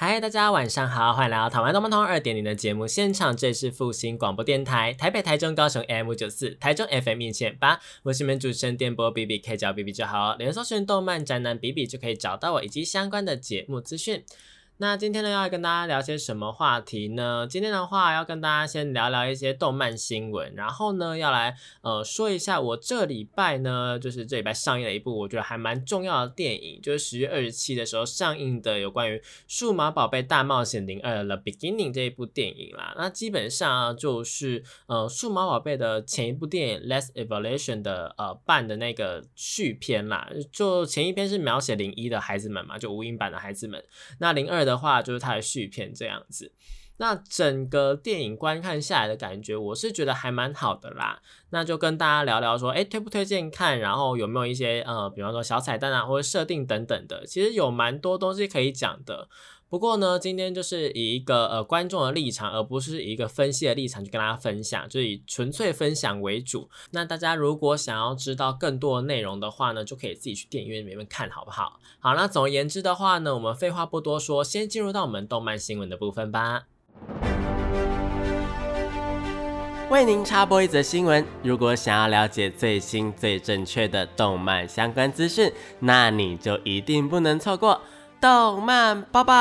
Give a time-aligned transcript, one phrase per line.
[0.00, 14.22] 嗨，大家晚上好，欢迎来到台湾动漫通二点零的节目现场，这里是复兴广播电台，台北、台中、高雄 AM 九四，台中 FM 一千八，我是你们主持人电波 B B，可以叫 B B 就好哦，连搜寻动漫宅男 B B 就可以找到我以及相关的节目资讯。
[14.80, 17.44] 那今天呢，要跟大家聊些什么话题呢？
[17.50, 29.16] 今天的话，要跟大家先聊聊一些动漫新闻，然后呢，要来呃说一下我这礼拜呢，就是这礼拜上映了一部我觉得还蛮重要的电影，就是十月二十七的时候上映的有关于
[29.48, 32.94] 《数码宝贝大冒险零二》The Beginning 这一部电影啦。
[32.96, 40.30] 那基本上就是呃数码宝贝的前一部电影《Less Evolution》的呃半的那个续篇啦。
[40.52, 43.82] 就前一篇是描写零一的孩子们嘛，就无影版的孩子们，
[44.20, 44.67] 那零二。
[44.68, 46.52] 的话就是它的续片这样子，
[46.98, 51.22] 那整个电影观看下来的感觉，我是觉得还蛮好的啦。
[51.50, 53.78] 那就跟大家聊聊说，哎，推不推荐看？
[53.80, 59.28] 然后有没有一些呃，比方说小彩蛋啊，或者设定等等的，其实有蛮多东西可以讲的。
[59.70, 66.70] 不过呢，今天就是以一个呃观众的立场，而不是以一个分析的立场去跟大家分享，就以纯粹分享为主。
[66.92, 71.78] 那大家如果想要知道更多的内容的话呢，就可以自己去电影院里面看，好不好？
[71.98, 76.62] 好，那总而言之的话呢，我们废话不多说，先进入到我们动漫新闻的部分吧。
[79.90, 87.78] 为您插播一则新闻：如果想要了解最新最正确的动漫相关资讯，那你就一定不能错过。
[88.20, 89.32] 动漫报报，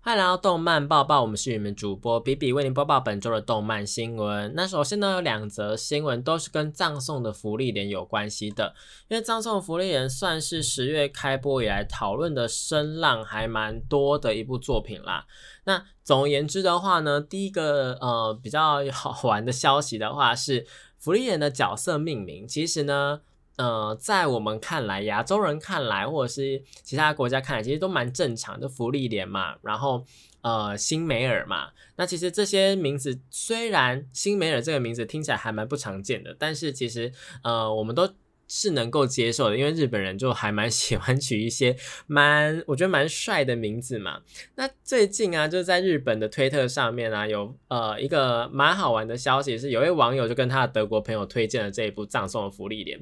[0.00, 4.52] 欢迎来到动漫报报，我们是你们主播比比为您播报本周的动漫新闻。
[4.56, 8.74] 那首先呢，有两则新闻都是跟葬送的福利莲有关系的，
[9.06, 15.26] 因为葬送福利莲算是十月开播以来讨论的声浪还蛮多的一部作品啦。
[15.62, 20.66] 那总而言之的话呢，第一个呃比较好玩的消息的话是
[20.98, 23.20] 福利莲的角色命名，其实呢。
[23.60, 28.70] 呃，在我们看来，亚洲人看来，或者是其他国家看来，其实都蛮正常的。
[28.70, 30.06] 福利莲嘛，然后
[30.40, 37.12] 呃，辛梅尔嘛，那其实这些名字虽然辛梅尔这个名字听起来还蛮不常见的，但是其实
[37.42, 38.08] 呃，我们都
[38.48, 44.22] 是能够接受的，因为日本人就还蛮 喜欢取一些蛮我觉得蛮帅的名字嘛。
[44.54, 52.98] 那最近啊，就在日本的推特上面啊，有呃一个蛮好玩的消息，是有位网友就跟他的德国朋友推荐了这一部葬送的福利莲。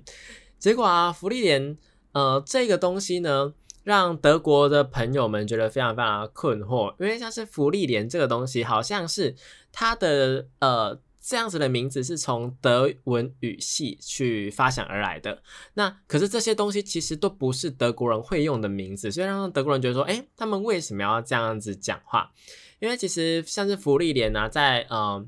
[0.58, 1.76] 结果啊，福利莲，
[2.12, 3.54] 呃，这个东西呢，
[3.84, 9.36] 让德国的朋友们觉得非常非常困惑，因为像是福利莲这个东西，好像是
[9.70, 15.40] 它的呃这样子的名字是从德文语系去发想而来的。
[15.74, 22.32] 那可是这些东西其实都不是德国人会用的名字，所以让德国人觉得说，哎，他们为什么要这样子讲话？
[22.80, 25.24] 因为其实像是福利莲呢，在呃。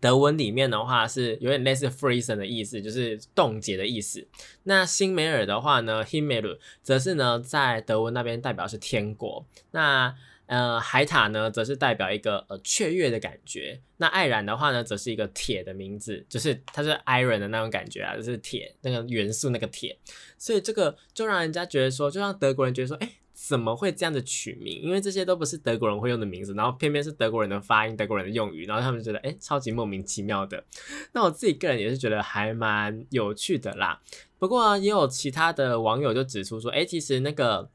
[0.00, 4.26] 德文里面的话是有点类似 freezen 的意思，就是冻结的意思。
[4.62, 9.46] 那辛梅尔的话呢，Himmel 则是呢在德文那边代表是天国。
[9.72, 10.16] 那
[10.46, 13.80] 呃海塔呢，则是代表一个呃雀跃的感觉。
[13.98, 19.96] 那艾然的话呢，则是一个铁的名字，就是它是 iron 的那种感觉啊，就是铁那个元素那个铁。
[20.38, 23.12] 所以这个就让人家觉得说，就让德国人觉得说，哎。
[23.48, 24.82] 怎么会这样子取名？
[24.82, 30.62] 因为这些都不是德国人会用的名字，然后偏偏是德国人的发音、德国人的用语，然后他们觉得哎，超级莫名其妙的。
[31.12, 34.02] 那我自己个人也是觉得还蛮有趣的啦。
[34.38, 37.70] 不过也有其他的网友就指出说，哎，其实那个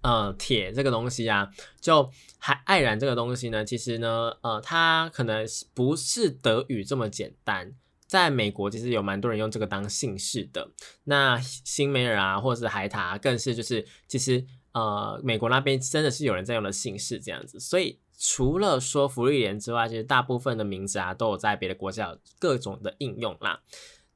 [0.00, 7.74] 呃铁这个东西啊，就还爱然这个东西呢，其实呢，呃，它可能不是德语这么简单。
[8.14, 10.70] 在美国，其实有蛮多人用这个当姓氏的。
[11.02, 17.58] 那辛梅尔啊，或者是海塔，更是就是其实呃，美国那边真的是有人在用的姓氏这样子。
[17.58, 23.60] 所以除了说福利莲之外，其实大部分的名字啊，都有在别的国家有各种的应用啦。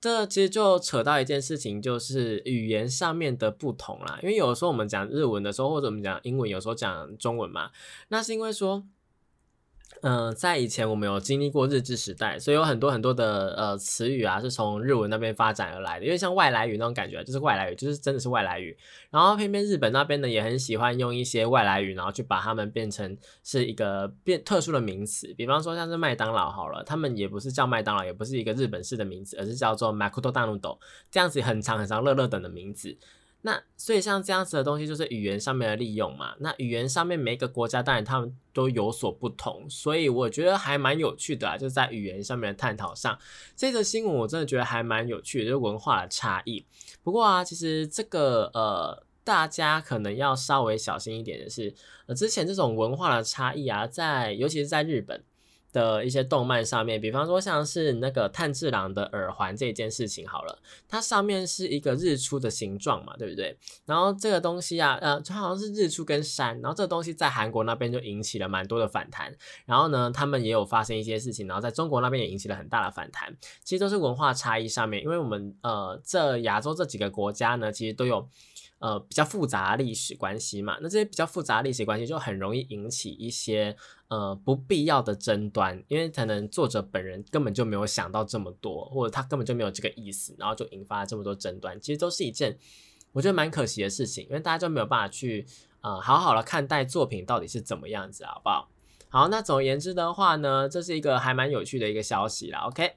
[0.01, 4.21] 这其实就扯到一件事情，就是语言上面的不同啦。
[4.23, 7.73] 因为有时候我们讲日文的时候，或者我们讲英文，有时候讲中文嘛，
[8.11, 8.85] 那是因为说。
[10.03, 16.07] 嗯，在以前我们有经历过日治时代，所以有很多很多的呃词语啊，是从日文那边发展而来的。
[16.07, 18.77] 因为像外来语那种感觉，就是外来语，就是真的是外来语。
[19.11, 25.35] 然后偏偏日本那边呢，也很喜欢用一些外来语，然后去把它们变成是一个变特殊的名词。
[25.35, 30.79] 比方说像是麦当劳好了，他们也不是叫麦当劳，也不是一个日本式的名字，而是叫做 Makoto Danudo
[31.11, 32.97] 这样子很长很长、乐乐等的名字。
[33.43, 36.35] 那所以像这样子的东西，就是语言上面的利用嘛。
[36.41, 43.17] 那语言上面每一个国家当然他们都有所不同，所以我觉得还蛮有趣的啊，就在语言上面的探讨上，
[43.55, 46.67] 这则新闻我真的觉得还蛮有趣的，就是文化的差异。
[47.03, 51.73] 不过啊，其实这个呃，大家可能要稍微小心一点的是，
[52.07, 55.23] 呃，之前这种文化的差异啊，在尤其是在日本。
[55.73, 63.57] 的一些动漫上面，比方说像是那个炭治郎的耳环这件事情，好了，它上面是一个日出的形状嘛，对不对？
[63.85, 69.35] 然后这个东西啊，呃，它好像是日出跟山，然后这个东西在韩国那边就引起了蛮多的反弹，
[69.67, 73.37] 然后呢，他们也有发生一些事情，然后在中国那边也引起了很大的反弹。
[73.63, 78.29] 其实都是文化差异上面，因为我们呃，这亚洲这几个国家呢，其实都有。
[78.81, 83.77] 呃，比较复杂历史关系嘛，那这些比较复杂历史关系就很容易引起一些
[84.07, 91.81] 呃不必要的争端，因为可能作者本人根本就没有想到这么多，或者他根本就没有这个意思，然后就引发了这么多争端。
[91.81, 92.57] 其实都是一件
[93.11, 95.45] 我觉得蛮可惜的事情，因为大家就没有办法去
[95.81, 98.71] 呃好好的看待作品到底是怎么样子，好不好？
[99.09, 102.61] 好，那总而言之的话呢，这是一个还蛮有趣的一个消息啦。
[102.61, 102.93] OK，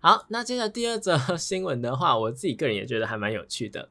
[0.00, 3.90] 好，那接着第二则 新闻的话，我自己个人也觉得还蛮有趣的。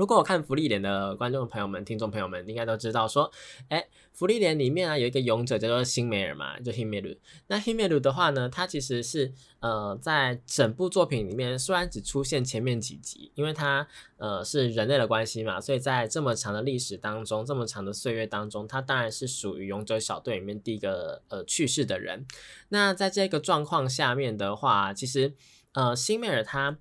[0.00, 3.30] 如果我看福利连的观众朋友们、听众朋友们，应该都知道说，
[3.68, 7.18] 哎，福利连里面啊有一个勇者叫做辛梅尔嘛，就 Himeru。
[7.48, 13.86] 那 Himeru 的话呢，他其实是呃在整部作品里面虽然只出现前面几集，因为他
[14.16, 22.24] 呃是人类的关系嘛，所以在这么长的历史当中、这么长的岁月当中，他当然是属于勇者小队里面第一个呃去世的人。
[22.70, 25.34] 那在这个状况下面的话，其实
[25.72, 26.78] 呃辛梅尔他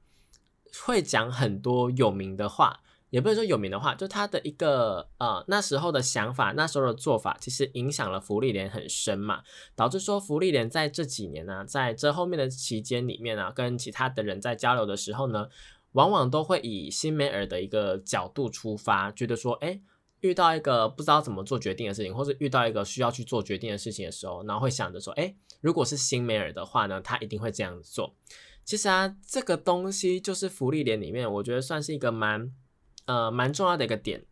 [0.85, 2.79] 会讲很多有名的话。
[3.11, 9.41] 也不是说有名的话，就他的一个呃那时候的想法，那时候的做法，其实影响了福利连很深嘛，
[9.75, 15.47] 导致说福利连在这几年呢，在这后面的期间里面啊，跟其他的人在交流的时候呢，
[15.93, 19.81] 往往都会以辛梅尔的一个角度出发，觉得说，哎，
[20.21, 28.13] 遇到一个不知道怎么做决定的事情，或者遇到一个需要去做决定的事情的时候，然后会想着说，哎，如果是辛梅尔的话呢，他一定会这样做。
[28.63, 32.53] 其实啊，这个东西就是福利连里面，我觉得算是一个蛮。
[33.05, 34.23] 呃，蛮重要的一个点，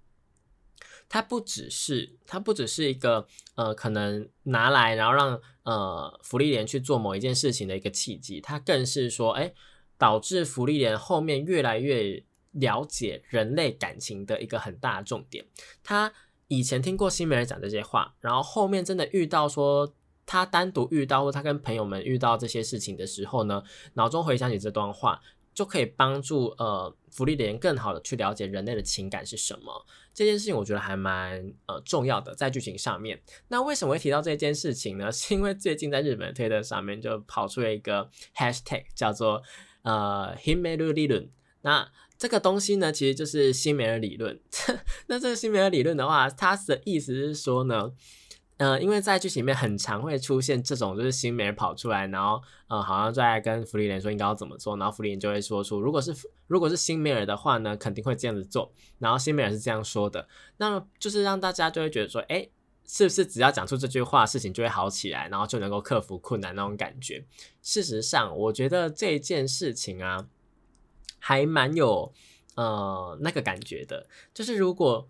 [1.09, 9.51] 它不只是它不只是一个呃，可能拿来然后让呃福利莲去做某一件事情的一个契机，它更是说，哎，
[9.97, 15.45] 导致福利莲后面越来越了解人类感情的一个很大重点。
[15.83, 16.13] 他
[16.47, 19.93] 以前听过新美尔讲这些话，然后后面真的遇到说
[20.25, 23.63] 他单独遇到或他跟朋友们遇到这些事情的时候呢，
[23.93, 25.21] 脑中回想起这段话。
[25.57, 29.83] 就可以帮助呃福利的人更好的去了解人类的情感是什么
[30.13, 33.19] 这件事情，我觉得还蛮呃重要的在剧情上面。
[33.48, 35.09] 那为什么会提到这件事情呢？
[35.12, 39.42] 是因为最近在日本推特上面就跑出了一个 hashtag 叫做
[39.81, 41.27] 呃 Himeru 理论。
[41.62, 44.39] 那这个东西呢，其实就是新美尔理论。
[45.09, 47.94] 那这个新美尔理论的话，它的意思是说呢。
[48.57, 56.12] 呃，因为在剧情里面很常会出现这种，就是新美人跑出来，然后呃，好像在跟弗利莲说应该要怎么做，然后弗利莲就会说出，如果是
[56.48, 60.27] 如果是新美尔的话呢，肯定会这样子做，然后新美尔是这样说的，
[60.57, 62.50] 那么就是让大家就会觉得说，哎，
[62.88, 67.24] 是不是只要讲出这句话，事情就会好起来，然后就能够克服困难那种感觉？
[67.62, 70.25] 事实上，我觉得这件事情啊，
[71.19, 72.12] 还蛮有
[72.56, 75.07] 呃那个感觉的，就是如果。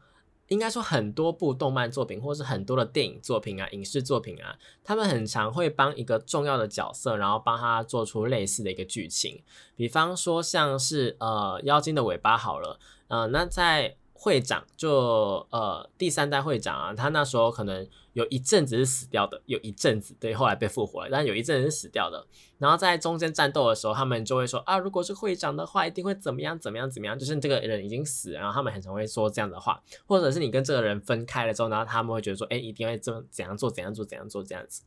[0.48, 9.42] 应该说，很多部动漫作品，或是很多的电影作品啊、影视作品啊，他们很常会帮一个重要的角色，然后帮他做出类似的一个剧情。
[9.76, 13.96] 比方说，像是呃妖精的尾巴好了，呃，那在。
[14.20, 22.26] 会长就呃第三代会长啊，他那时候可能有一阵子是死掉的，有一阵子对，后来被复活了，但有一阵子是死掉的。
[22.58, 34.82] 然后在中间战斗的时候，他们就会说啊，如果是会长的话，一定会怎么样怎么样怎么样，就是这个人已经死，然后他们很常会说这样的话，或者是你跟这个人分开了之后，然后他们会觉得说，哎，一定会这么怎样做怎样做怎样做这样子，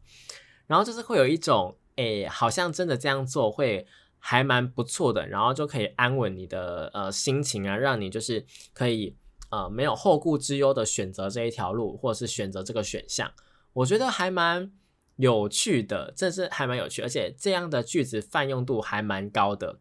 [0.66, 3.86] 然后就是会有一种哎，好像真的这样做会。
[4.20, 9.16] 还蛮不错的，然后就可以安稳你的呃心情啊，让你就是可以
[9.50, 13.32] 呃没有后顾之忧的选择这一条路，或者是选择这个选项，
[13.72, 14.70] 我觉得还蛮
[15.16, 19.80] 有趣的，这是还蛮有趣，而且这样的句子泛用度还蛮高的，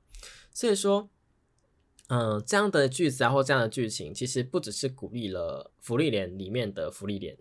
[0.53, 1.09] 所以说，
[2.07, 7.37] 嗯，这样的句子啊或这样的剧情，其实不只是鼓励了福利连里面的福利连，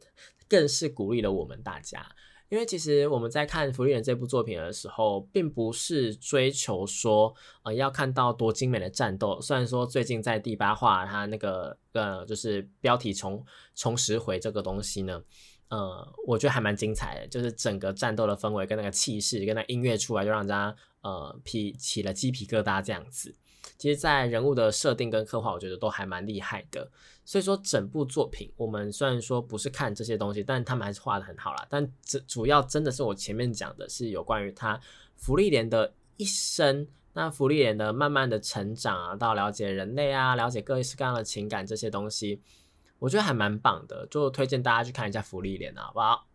[0.49, 2.14] 更是鼓励了我们大家。
[2.50, 9.38] 因为其实我们在看《福利人》这部作品的时候，并不是追求说，呃，要看到多精美的战斗。
[9.40, 15.23] 虽然说最近在第八话，它那个呃，就是标题重重拾回这个东西呢，
[15.69, 23.35] 呃，我觉得还蛮精彩的，就是整个战斗的氛围跟那个气势，跟那音乐出来，就让人家呃皮起了鸡皮疙瘩这样子。
[23.76, 26.90] 其实在人物的设定跟刻画，我觉得都还蛮厉害的。
[27.25, 31.66] 所以说，整部作品我们虽然说不是看这些东西，但他们还是画的很好啦。
[31.68, 34.80] 但这主要真的是我前面讲的是有关于他
[35.16, 42.40] 福利莲的一生，那福利莲的慢慢的成长啊，到了解人类啊，了解各式各样的情感这些东西，
[42.98, 46.27] 我觉得还蛮棒的，就推荐大家去看一下福利莲啊，好不好？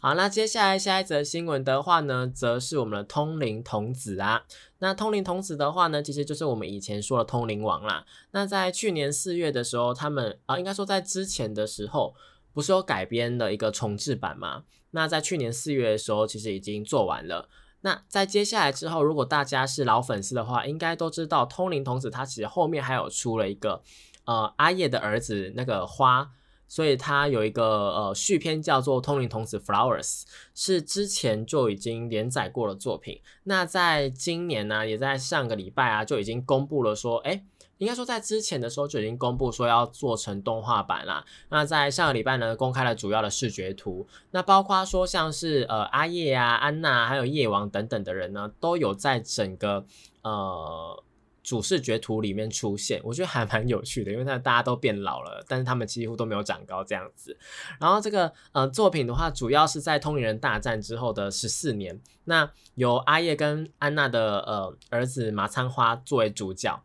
[0.00, 4.44] 好，那接下来下一则新闻的话呢，则是我们的通灵童子啊。
[4.78, 8.06] 那通灵童子的话呢，其实就是我们以前说的通灵王啦。
[8.30, 12.14] 那在去年四月的时候，他们啊，应该说在之前的时候，
[12.52, 14.62] 不是有改编的一个重制版吗？
[14.92, 17.48] 那在去年四月的时候，其实已经做完了。
[17.80, 23.82] 那在接下来之后，如果大家是老粉丝的话，应该都知道通灵童子他其实后面还有出了一个
[24.26, 26.30] 呃阿叶的儿子那个花。
[26.68, 30.20] 所以它有一个呃续篇叫做《通灵童子 Flowers》，
[30.54, 33.20] 是之前就已经连载过的作品。
[33.44, 37.42] 那在今年呢，也在上个礼拜啊，就已经公布了说，哎，
[37.78, 41.24] 应该说在之前的时候就已经公布说要做成动画版啦。
[41.48, 49.86] 那在上个礼拜呢，公开了主要的视觉图，那包括说像是呃阿叶啊、安娜还有夜王等等的人呢，都有在整个
[50.22, 51.02] 呃。
[51.48, 57.34] 主视觉图里面出现，我觉得还蛮有趣的，因为那大家都变老了，但是他们几乎都没有长高这样子。
[57.80, 66.84] 然后这个呃作品的话，主要是在通灵人大战之后的十四年，那由阿叶跟安娜的呃儿子马仓花作为主角，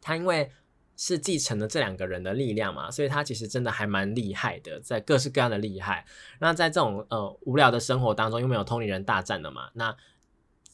[0.00, 0.50] 他因为
[0.96, 6.06] 是继承了这两个人的力量嘛，所以他其实真的还蛮厉害的，在各式各样的厉害。
[6.40, 9.94] 那在这种呃无聊的生活当中，又没有通灵人大战的嘛，那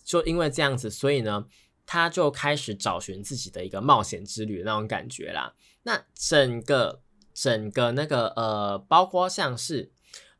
[0.04, 1.44] 就因为这样子，所以呢。
[1.86, 5.54] 他就开始找寻自己的一个冒险之旅那种感觉啦。
[5.82, 7.02] 那整个
[7.34, 9.90] 整个那个呃，包括像是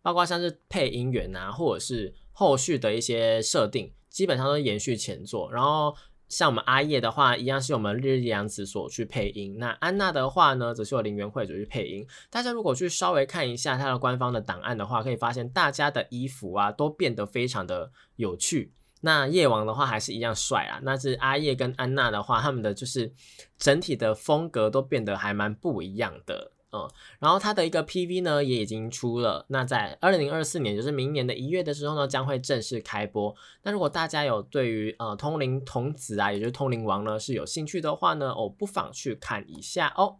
[0.01, 5.51] 包括像是配音员啊，或者是后续的一些设定，基本上都延续前作。
[5.53, 5.95] 然后
[6.29, 9.59] 像我们阿叶的话，一样是我们日日阳子所去配音。
[9.59, 12.07] 那安娜的话呢，则是由林元惠主去配音。
[12.31, 18.73] 大家如果去稍微看一下它的官方的档案的话，可以发现大家的衣服啊，都变得非常的有趣。
[19.05, 23.13] 那夜王的话还是一样帅啊，那是阿叶跟安娜的话，他们的就是
[23.59, 33.37] 整体的风格都变得还蛮不一样的，嗯，然后它的一个 PV 呢也已经出了，那在二零二四年，就是明年的一月的时候呢，将会正式开播。
[33.63, 40.17] 那如果大家有对于呃通灵童子啊，也就是通灵王呢是有兴趣的话呢，哦，不妨去看一下哦。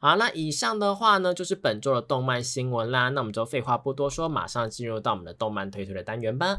[0.00, 6.58] 好，那以上的话呢就是本周的动漫新闻啦，那我们就废话不多说，马上进入到我们的动漫推推的单元吧。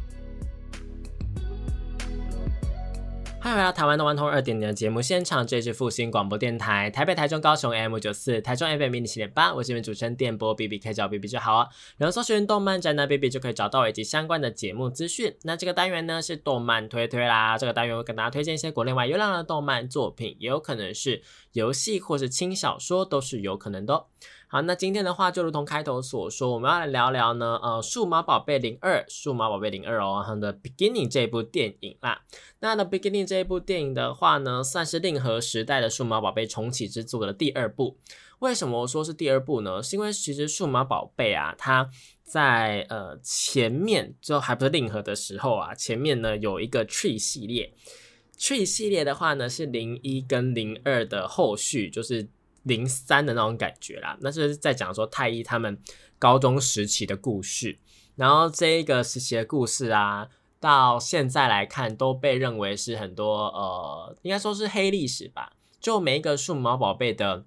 [3.43, 11.67] 欢迎来到台湾的万通二点零节目现场，这里是复兴广播电台，台北、台中、高雄 M 九四，台中 FM 零七点八，我是你们主持人电波 B B，可以找 B B 就好啊。
[11.97, 15.35] 然后搜寻动漫宅男 B B 就可以找到以及相关的节目资讯。
[15.41, 23.95] 那这个单元呢是动漫推推啦，这个单元会跟大家推荐一些国内外优良的动漫作品，也有可能是游戏或是轻小说，都是有可能的。
[23.95, 24.05] 哦
[24.51, 32.23] 好，那今天的话就如同开头所说，我们要来聊聊呢，呃，数码宝贝零二，数码宝贝零二哦，它的 Beginning 这部电影啦。
[32.59, 37.97] 那的 Beginning 这一部电影的话呢，算是令和时代的数码宝贝重启之作的第二部。
[38.39, 39.81] 为什么我说是第二部呢？
[39.81, 41.89] 是因为其实数码宝贝啊，它
[42.21, 47.73] 在呃前面就还不是令和的时候啊，前面呢有一个 Tree 系列
[48.37, 52.27] ，Tree 系列的话呢是零一跟零二的后续，就是。
[52.63, 55.81] 零三的那种感觉啦，那是在讲说太一他们
[56.19, 57.79] 高中时期的故事，
[58.15, 60.27] 然后这一个时期的故事啊，
[60.59, 65.53] 到现在来看都被认为是很多呃，应该说是黑历史吧。
[65.79, 67.45] 就每一个数码宝贝的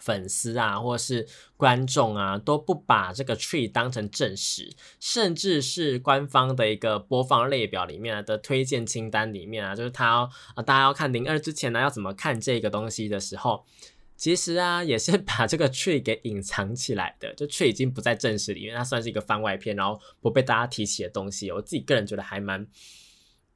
[0.00, 13.66] 粉丝啊，或是观众啊，都不把这个 tree 当成正史，甚至是官方的一个播放列表里面的推荐清单里面啊，就是他要啊，大家要看零二之前呢，要怎么看这个东西的时候。
[14.22, 21.50] 其实啊，也是把这个 tree 给隐藏起来的，就 tree 已经不在正史里面，它算是一个番外篇，然后不被大家提起的东西。
[21.50, 22.64] 我自己个人觉得还蛮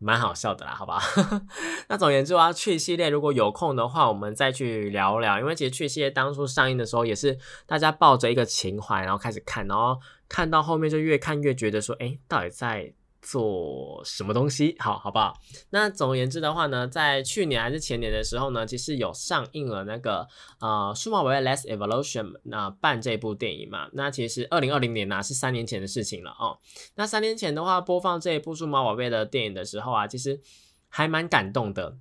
[0.01, 1.01] 蛮好笑的啦，好吧？
[1.89, 12.93] 那总言之啊，tree 系列如果有空的话，我们再去聊聊，因为其实 tree 系列当初上映的时候，也是大家抱着一个情怀，然后开始看，然后看到后面就越看越觉得说，哎，到底在。
[13.27, 15.35] 做什么东西好好不好？
[15.71, 20.29] 那总而言之的话呢，在去年还是前年的时候呢，其实有上映了那个
[20.61, 23.89] 呃《数码宝贝 Less Evolution》那办这部电影嘛。
[23.95, 26.59] 那其实二零二零年呢是三年前的事情了哦。
[26.95, 30.41] 那三年前的话，播放这一部数码宝贝的电影的时候啊，其实。
[30.89, 31.99] 还蛮感动的，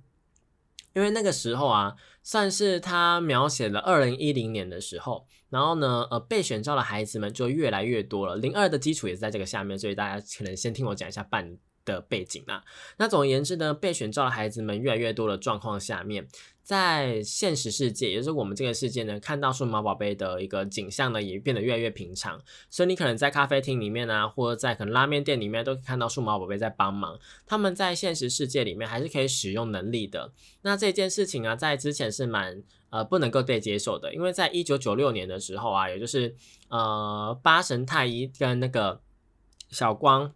[0.94, 8.36] 因为那个时候啊，算是他描写了二零一零年的时候，然后呢，呃，被选召的孩子们就越来越多了。
[8.36, 12.62] 零二的基础也是在这个下面，所以大家可能先听我讲一下半的背景啊。
[12.98, 16.28] 那总而言之呢，被选召的孩子们越来越多的状况下面。
[16.62, 22.42] 在现实世界，也就是我们这个世界呢，看到数码宝贝的一个景象呢，也变得越来越平常。
[22.68, 27.16] 所以你可能在咖啡厅里面啊，或者在可能拉面店里面，都可以看到数码宝贝在帮忙。
[27.46, 30.32] 他们在现实世界里面还是可以使用能力的。
[30.62, 36.34] 那这件事情啊，在之前是蛮呃不能够被接受的，因为在一九九六年的时候啊，也就是
[36.68, 39.00] 呃八神太一跟那个
[39.70, 40.32] 小光。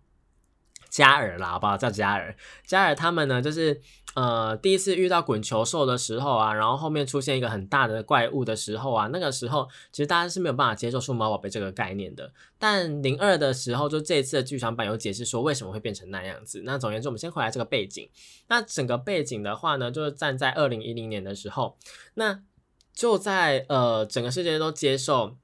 [0.91, 1.77] 加尔啦，好不好？
[1.77, 3.81] 叫加尔，加尔他们呢，就是
[4.15, 12.33] 呃，第一次遇到滚球兽的时候啊，然后后面出现一个很大的怪物的时候啊，那个时候其实大家是没有办法接受数码宝贝这个概念的。
[12.59, 16.63] 但零二的时候，就这一次的剧场版有解释说为什么会变成那样子。
[16.65, 18.11] 那总而言之，我们先回来这个背景。
[18.49, 21.79] 那整个背景的话呢，就是站在二零一零年的时候，
[22.15, 22.43] 那
[22.93, 25.37] 就在呃整个世界都接受。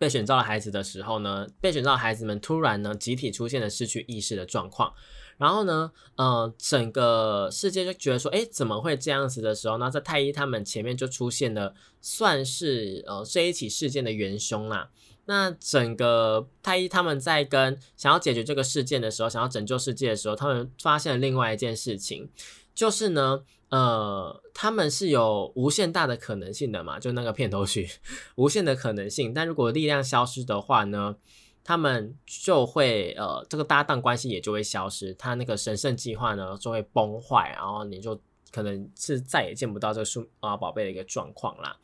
[0.00, 4.94] 被选召的孩子的时候呢，被选召的孩子们突然呢集体出现了失去意识的状况，
[5.36, 9.90] 然后呢，呃，整个世界就觉得说，哎，怎么会这样子的时候呢？
[9.90, 14.88] 在太一他们前面就出现了，算是呃这一起事件的元凶啦。
[15.26, 22.30] 那整个太一他们在跟想要解决这个事件的时候，想要拯救世界的时候，他们发现了另外一件事情，
[22.74, 23.42] 就是呢。
[23.70, 26.98] 呃，他们是有无限大的可能性的嘛？
[26.98, 27.88] 就那个片头曲，
[28.34, 29.32] 无限的可能性。
[29.32, 31.14] 但如果力量消失的话呢，
[31.62, 41.76] 他们就会呃，这个搭档关系也就会消失，他那个神圣计划呢就会崩坏，然后你就可能是再也见不到这个数啊宝贝的一个状况啦。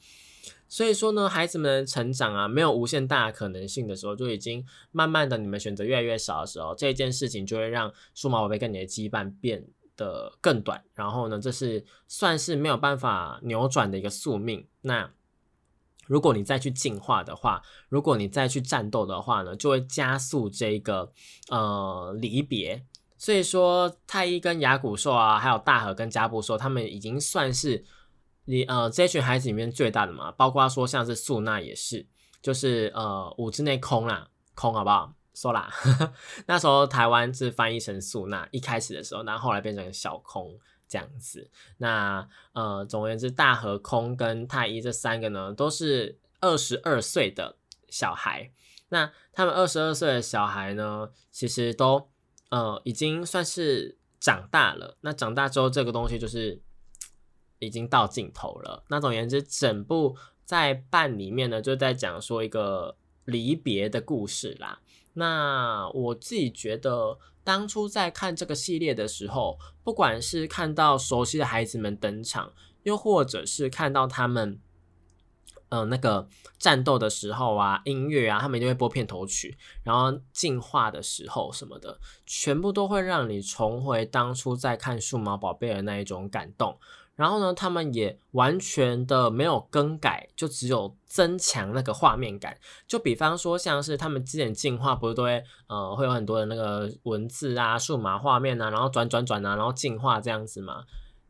[0.68, 9.64] 所以说呢，孩子们成长啊，没有无限大可能性的时候，就已经慢慢的你们选择越来越少的时候，这件事情就会让数码宝贝跟你的羁绊变。
[9.96, 14.66] 的更短，然后呢，这是算是没有办法扭转的一个宿命。
[14.82, 15.10] 那
[16.06, 21.12] 如果你再去进化的话，如果你再去战斗的话呢，就会加速这个
[21.50, 22.84] 呃离别。
[23.18, 27.82] 所以说，太一跟牙骨兽啊，还有大和跟加布兽，他们已经算是
[28.44, 30.30] 你呃这群孩子里面最大的嘛。
[30.30, 32.06] 包括说像是素娜也是，
[32.42, 35.15] 就是呃五之内空啦，空好不好？
[35.36, 35.70] 说啦，
[36.46, 41.50] 那时候台湾是翻译成素娜，一开始的时候，那后来变成小空这样子。
[41.76, 47.58] 那呃，总而言之，大和空跟太一这三个呢，都是二十二岁的
[47.90, 48.50] 小孩。
[48.88, 52.08] 那他们二十二岁的小孩呢，其实都
[52.48, 54.96] 呃已经算是长大了。
[55.02, 56.62] 那长大之后，这个东西就是
[57.60, 58.84] 已经到尽头了。
[58.88, 62.96] 那总而言之，整部在半里面呢，就在讲说一个
[63.26, 64.80] 离别的故事啦。
[65.18, 72.52] 那我自己觉得，当初在看这个系列的时候，不管是看到熟悉的孩子们登场，
[72.82, 74.60] 又或者是看到他们，
[75.70, 86.78] 呃，那个战斗的时候啊，音乐啊，他们就会播片头曲，然后进化的时候什么的，全部都会让你重回当初在看数码宝贝的那一种感动。
[87.16, 92.56] 然后呢，他们也完全的没有更改，就只有增强那个画面感。
[92.86, 100.84] 就比方说，像是他们之前进化，不是都会呃会有很多的那个文字啊、数码画面啊，然后转转转啊，然后进化这样子嘛，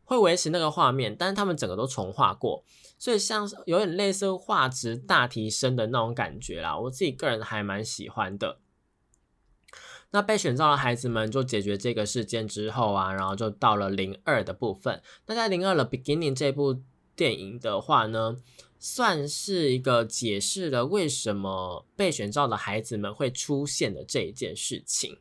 [0.05, 2.65] 会维持那个画面，但是他们整个都重画过，
[2.99, 6.77] 所以像有点类似画质大提升的那种感觉啦。
[6.77, 8.59] 我自己个人还蛮喜欢的。
[10.11, 15.03] 那被选召的孩子们就解决这个事件之后啊，然后就到了零二的部分。
[15.27, 16.81] 那在零二的 beginning 这部
[17.15, 18.37] 电影的话呢，
[18.79, 25.19] 算是一个解释了为什么被选召的孩子们会出现的这一件事情。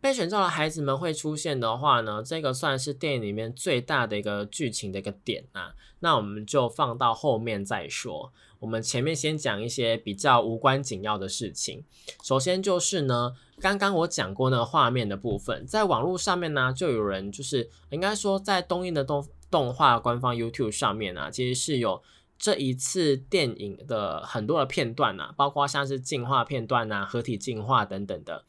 [0.00, 5.74] 被选召的孩子们会出现的话呢，这个算是电影里面最大的一个剧情的一个点啊。
[6.00, 8.30] 那我们就放到后面再说。
[8.58, 11.84] 我们前面先讲一些比较无关紧要的事情。
[12.22, 22.02] 首先就是呢，刚刚我讲过那个画面的部分，在网络上面呢，就有人就是应该说在东映的动动画官方 YouTube 上面啊，其实是有
[22.36, 28.44] 这一次电影的很多的片段啊，包括像是进化片段啊、合体进化等等的。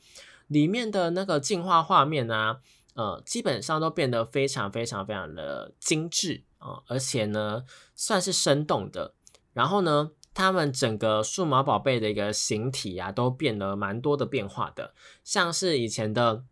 [0.47, 2.57] 里面的那个进化画面呢，
[2.95, 7.63] 呃，基本上都变得非常非常非常的精致啊，而且呢，
[7.95, 9.13] 算是生动的。
[9.53, 14.93] 然后呢，他们整个数码宝贝的一个形体啊，都变得蛮多的变化的。
[15.24, 16.43] 像是以前的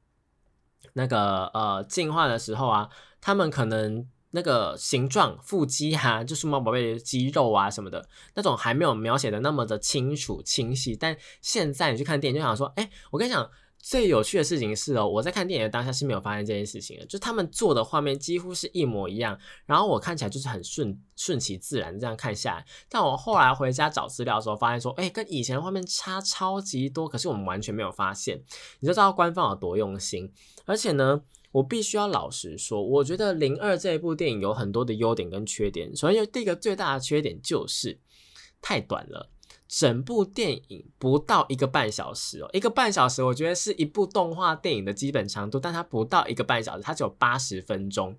[0.93, 2.89] 那个呃进化的时候啊，
[3.21, 10.95] 他们可能那个形状、腹肌哈，就数码宝贝的肌肉啊什么的，那种还没有描写的那么的清楚清晰。
[10.95, 13.51] 但现在你去看电影，就想说，哎，我跟你讲。
[13.83, 22.65] 最有趣的事情是哦，我在看电影的当下是没有发现这件事情的，就他们做的画面几乎是一模一样，然后我看起来就是很顺顺其自然这样看下来。
[22.87, 28.41] 但我后来回家找资料的时候，发现说，哎，跟以前的画面差超级多，可是我们完全没有发现，
[28.79, 30.31] 你就知道官方有多用心。
[30.63, 35.93] 而且呢，我必须要老实说，我觉得《零二》这一部电影有很多的优点跟缺点。
[35.93, 37.99] 首先，第一个最大的缺点就是
[38.61, 39.29] 太短了。
[39.75, 48.15] 整部电影不到一个半小时哦，一个半小时，我觉得是一部动画电影的基本长度，但它不到一个半小时，它只有八十分钟。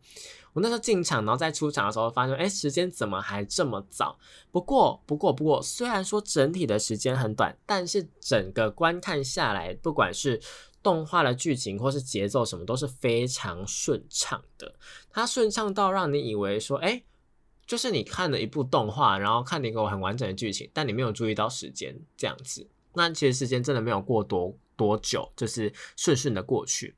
[0.53, 4.19] 我那时候进场，然后在出场的时候，发现，哎，时间怎么还这么早？
[4.51, 10.41] 不过，不过，不过，虽然说整体的时间很短，但是整个观看下来，不管是
[10.83, 14.75] 动画的剧情或是节奏什么，都是非常顺畅的。
[15.09, 17.05] 它顺畅到让你以为说，哎。
[17.67, 26.97] 就是你看了一部动画，然后看了一个很完整的剧情，但你没有注意到时间这样子，那其实时间真的没有过多多久，就是顺顺的过去。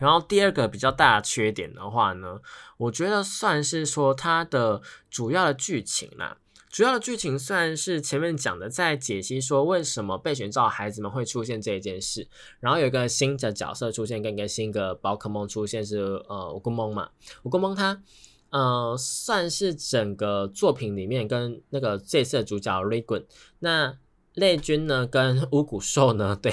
[0.00, 2.40] 然后第二个比较大的缺点的话呢，
[2.76, 6.38] 我觉得算是说它的主要的剧情啦，
[6.70, 12.28] 主要的剧情算是前面讲的，在解析说为什么被选召孩子们会出现这一件事，
[12.60, 17.10] 然后有一个新的角色出现，跟一个新的宝可梦出现是呃乌龟梦嘛，
[17.42, 18.00] 乌龟梦它。
[18.50, 23.24] 呃，算是整个作品里面跟那个这次的主角雷滚，
[23.58, 23.98] 那
[24.34, 26.52] 雷军呢跟 乌古兽呢，对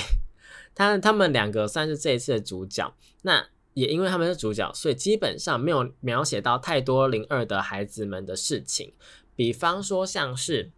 [0.74, 2.94] 他他们两个算是这一次的主角。
[3.22, 8.94] 那也因为他们是主角，所以基本上没有描写到太多零二的孩子们的事情。
[9.36, 10.72] 比方说像是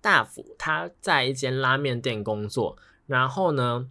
[0.00, 3.88] 大福他在一间拉面店工作，然后呢。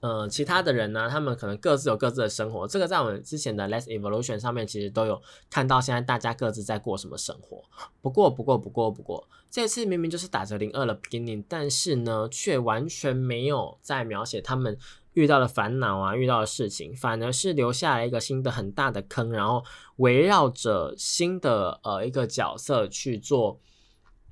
[0.00, 2.68] 呃，其他的人呢，他们可能各自有各自的生活。
[2.68, 7.64] 这个在我们之前的《Less Evolution》上面其实都有看到，现在大家各自在过什么生活。
[8.00, 14.78] 不过，不过，不过，不过，这次明明就是打着零二的 beginning，但是呢，却完全没有在描写他们
[15.14, 19.64] 遇到的烦恼啊，遇到的事情，反而是留下了一个新的很大的坑，然后
[19.96, 23.58] 围绕着新的呃一个角色去做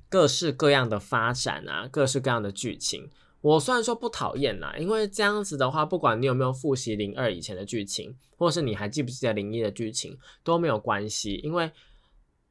[0.07, 3.09] 各式各样的发展啊，各式各样的剧情。
[3.41, 11.71] 我虽然说不讨厌啦，因为这样子的话，不管你有没有复习零二以前的剧情，或是你还记不记得零一的剧情都没有关系，因为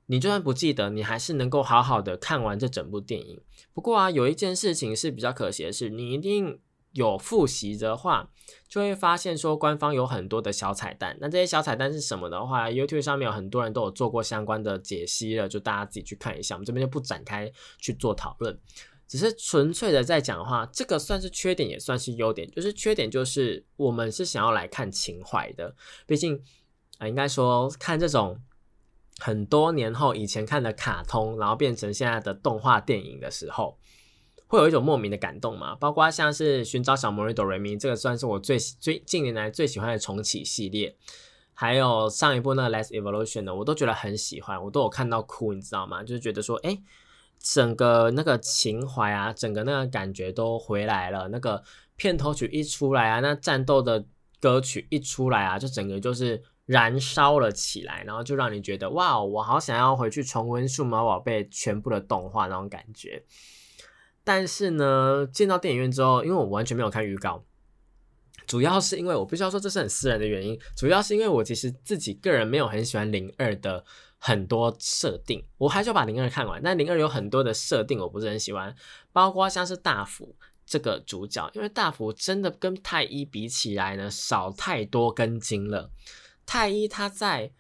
[0.07, 3.41] 你就算不记得，你还是能够好好的看完这整部电影。
[3.75, 6.61] 不过啊，有一件事情是比较可惜的是，你一定
[6.93, 8.31] 有复习的话，
[8.69, 11.19] 就会发现说官方有很多的小彩蛋。
[11.21, 18.57] 那这些小彩蛋是什么的话，YouTube 上面有很多人都有做过相关的解析了，就大家自己去看一下，我们这边就不展开去做讨论。
[19.09, 22.51] 只是纯粹的在讲的话，这个算是缺点，也算是优点。
[22.51, 26.43] 就是缺点就是我们是想要来看情怀的，毕竟
[26.99, 28.43] 啊，应该说看这种
[29.21, 33.79] 很多年后以前看的卡通，然后变成现在的动画电影的时候，
[34.49, 35.77] 会有一种莫名的感动嘛。
[35.77, 40.97] 包括像是寻找小魔女哆瑞咪，这个算是我最最近年来最喜欢的重启系列，
[41.55, 46.03] 还有上一部那个 Less Evolution 的，我都觉得很喜欢，我都有看到哭，你知道吗？
[46.03, 46.77] 就是觉得说，哎。
[47.55, 51.29] 整个那个情怀啊，整个那个感觉都回来了。
[51.29, 51.63] 那个
[51.95, 54.05] 片头曲一出来啊，那战斗的
[54.41, 63.23] 歌曲一出来啊，就整个就是燃烧了起来，然后就让你觉得哇，我好想要回去重温数码宝贝全部的动画那种感觉。
[64.25, 67.45] 但是呢，进到电影院之后，因为我完全没有看预告，
[68.45, 73.85] 主要是因为我必须要说这是很私人的原因，主要是因为我其实自己个人没有很喜欢零二的。
[74.19, 76.61] 很多设定，我还是把零二看完。
[76.63, 78.75] 但零二有很多的设定我不是很喜欢，
[79.13, 85.91] 包括像是大福这个主角，因为大福真的跟太一比起来呢，少太多根筋了。
[86.45, 87.53] 太一他在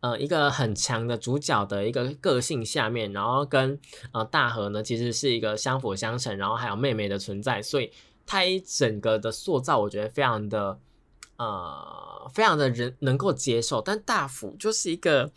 [0.00, 3.78] 呃一个很强的主角的一个个性下面，然后跟
[4.12, 7.92] 呃大和呢其实是一个相辅相成，然后还有妹妹的存在，所以
[8.24, 10.78] 太一整个的塑造我觉得非常的
[11.36, 15.32] 呃非常的人能够接受，但大福就是一个。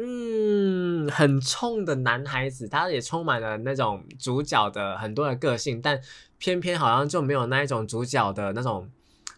[0.00, 6.00] 嗯，很冲的男孩子，他也充满了那种主角的很多的个性，但
[6.38, 8.88] 偏偏好像就没有那一种主角的那种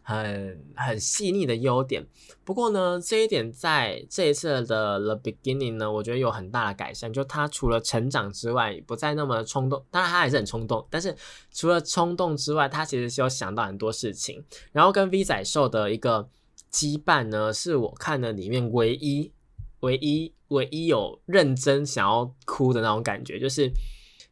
[0.03, 2.07] 很很细腻的优点。
[2.45, 7.11] 不过呢，这一点在这一次的 The Beginning 呢，我觉得有很大的改善。
[7.11, 9.83] 就他除了成长之外，不再那么冲动。
[9.91, 11.17] 当然他还是很冲动，但是
[11.55, 14.45] 除了冲动之外，他其实是有想到很多事情。
[14.73, 16.29] 然后跟 V 仔兽的一个
[16.71, 19.33] 羁绊呢，是我看的里面唯一。
[19.81, 23.71] 唯一唯一有认真想要哭的那种感觉，就是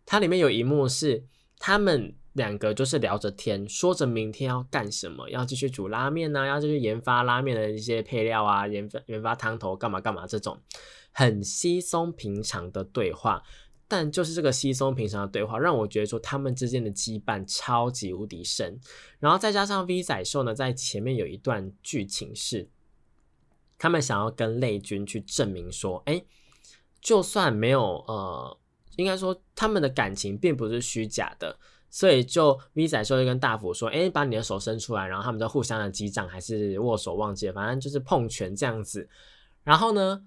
[0.07, 1.25] 它里面有一幕是
[1.59, 10.61] 他们两个就是聊着天，说着明天要干什么，要继续煮拉面呢，要继续研发拉面的一些配料啊，研发研发汤头干嘛干嘛这种
[11.13, 13.43] 很稀松平常的对话，
[13.89, 18.79] 但就是这个稀松平常的对话，让我觉得说他们之间的羁绊超级无敌深。
[19.19, 22.69] 然后再加上 V 仔兽呢，在前面有一段剧情是，
[23.79, 26.23] 他们想要跟泪君去证明说，哎，
[27.01, 28.59] 就算没有呃，
[28.97, 39.09] 应该说他们的感情并不是虚假的，所以就 V 仔兽就跟大福说，哎，把你的手伸出来，然后他们就互相的击掌还是握手，忘记了，反正就是碰拳这样子。
[39.63, 40.23] 然后呢？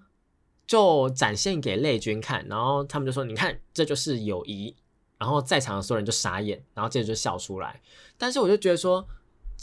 [0.64, 4.74] 就展现给泪君看，然后他们就说：“你看，这就是友谊。”
[5.18, 7.82] 然后在场的所有人就傻眼，然后接着就笑出来。
[8.16, 9.06] 但是我就觉得说，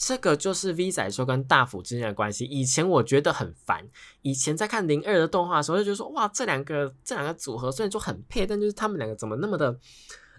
[0.01, 2.45] 这个就是 V 仔说跟大辅之间的关系。
[2.45, 3.85] 以前我觉得很烦，
[4.21, 9.77] 以前在看零二的动画的时候，就觉得说：“哇，这两个这两个组合虽然说很配，但就是他们两个怎么那么的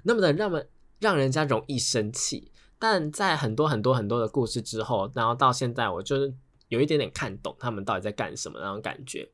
[0.04, 0.66] 那么的让们
[0.98, 6.32] 让人家容易生气。”但在很多很多很多的故事之后，然后到现在，我就是
[6.68, 9.30] 有一点点看懂他们到底在干什么那种感觉。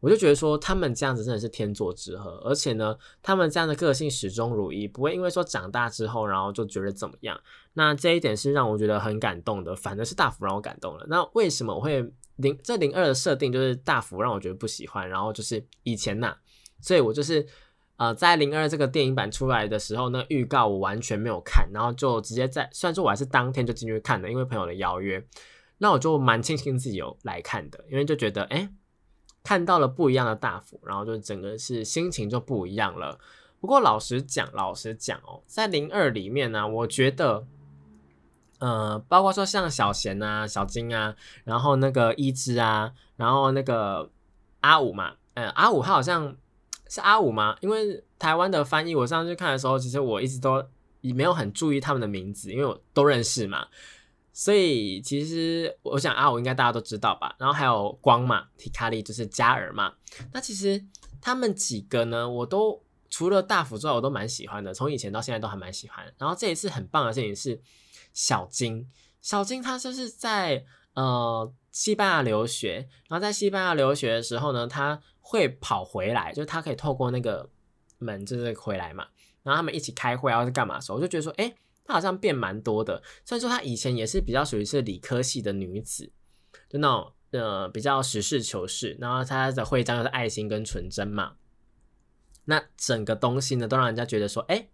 [0.00, 7.38] 我就觉得说他们这样子真的是天作之合，而且呢，他们这样的个性始终如一，不会因为说长大之后，然后就觉得怎么样。
[7.74, 11.06] 那这一点是让我觉得很感动的，反正是大福让我感动了。
[11.08, 15.08] 那为什么我会零这零二的设定就是大福让我觉得不喜欢？
[15.08, 16.36] 然后就是以前呐，
[16.80, 17.46] 所以我就是
[17.96, 25.24] 呃在零二这个电影版出来的时候，那预告我完全没有看，然后就直接在虽然说我还是当天就进去看的，因为朋友的邀约，
[25.78, 28.68] 那我就蛮庆幸自己有来看的，因为就觉得哎。
[29.44, 33.18] 看到了不一样的大福，然后就整个是心情就不一样了。
[33.60, 37.44] 不过老实讲，老实讲哦，在零二里面呢，我觉得，
[38.62, 44.08] 呃，包括说像小贤啊、小金啊，然后那个一枝啊，然后那个
[44.60, 46.36] 阿五嘛，嗯，阿五他好像
[46.88, 47.56] 是阿五吗？
[47.60, 50.64] 因为台湾的翻译，我上次看的时候，其实我一直都
[51.00, 53.66] 也没有很注意他们的名字，因为我都认识嘛。
[54.32, 59.92] 所以其实我想阿五应该大家都知道吧，然后还有光嘛，提卡利就是加尔嘛。
[60.32, 60.80] 那其实
[61.20, 66.14] 他们几个呢，我都除了大辅之外，我都蛮喜欢的，从以前到现在都还蛮喜欢。
[66.16, 67.60] 然后这一次很棒的事情是
[68.12, 68.88] 小金，
[69.20, 77.48] 小金他就是在呃西班牙留学，然后在西班牙留学的时候呢，他会跑回来，就是他可以透过那个
[77.98, 79.06] 门就是回来嘛，
[79.42, 81.54] 然后他们一起开会啊是干嘛的时候，我就觉得说，哎。
[81.84, 86.12] 她好像变蛮多的，虽然说她以前也是比较属于是理科系的女子，
[86.68, 91.32] 就那种呃比较实事求是，然后她的徽章又是爱心跟纯真嘛，
[92.44, 94.68] 那整个东西呢都让人家觉得说，哎，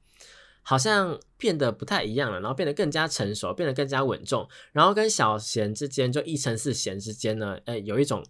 [0.68, 8.22] 好像变得不太一样了，然后变得更加成熟，变得更加稳重，然后跟小贤之间就一成四贤之间呢，哎，有一种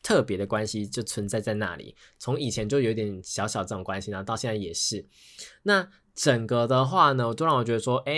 [0.00, 5.04] 特别的关系就存在在那里，从以前就有点小小这种关系，然后到现在也是，
[5.64, 5.88] 那。
[6.16, 8.14] 整个的话呢，都让我觉得说，哎，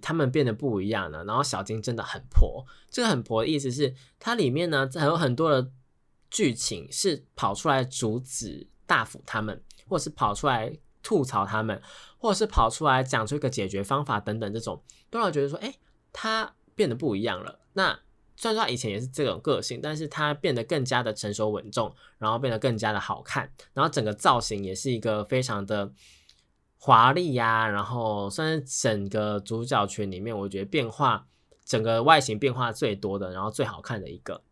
[0.00, 1.22] 他们变得不一样了。
[1.24, 5.70] 然后小金真的很婆，这个很婆的意思是，它里面呢还有很多的
[6.30, 11.80] 剧情是跑出来阻止大辅他们，或是跑出来吐槽他们，
[12.18, 15.74] 或者是跑出来讲出一个解决方法等等，这种都让我觉得说，哎，
[16.12, 17.60] 他变得不一样了。
[17.72, 17.98] 那
[18.36, 25.92] 虽然说他以前也是这种个性，但是他变得更加的成熟稳重，然后变得更加的好看，然后整个造型也是一个非常的。
[26.84, 31.28] 华丽呀，然后算是整个主角群里面，我觉得变化
[31.64, 34.42] 整个外形变化最多的，然后最好看的一个。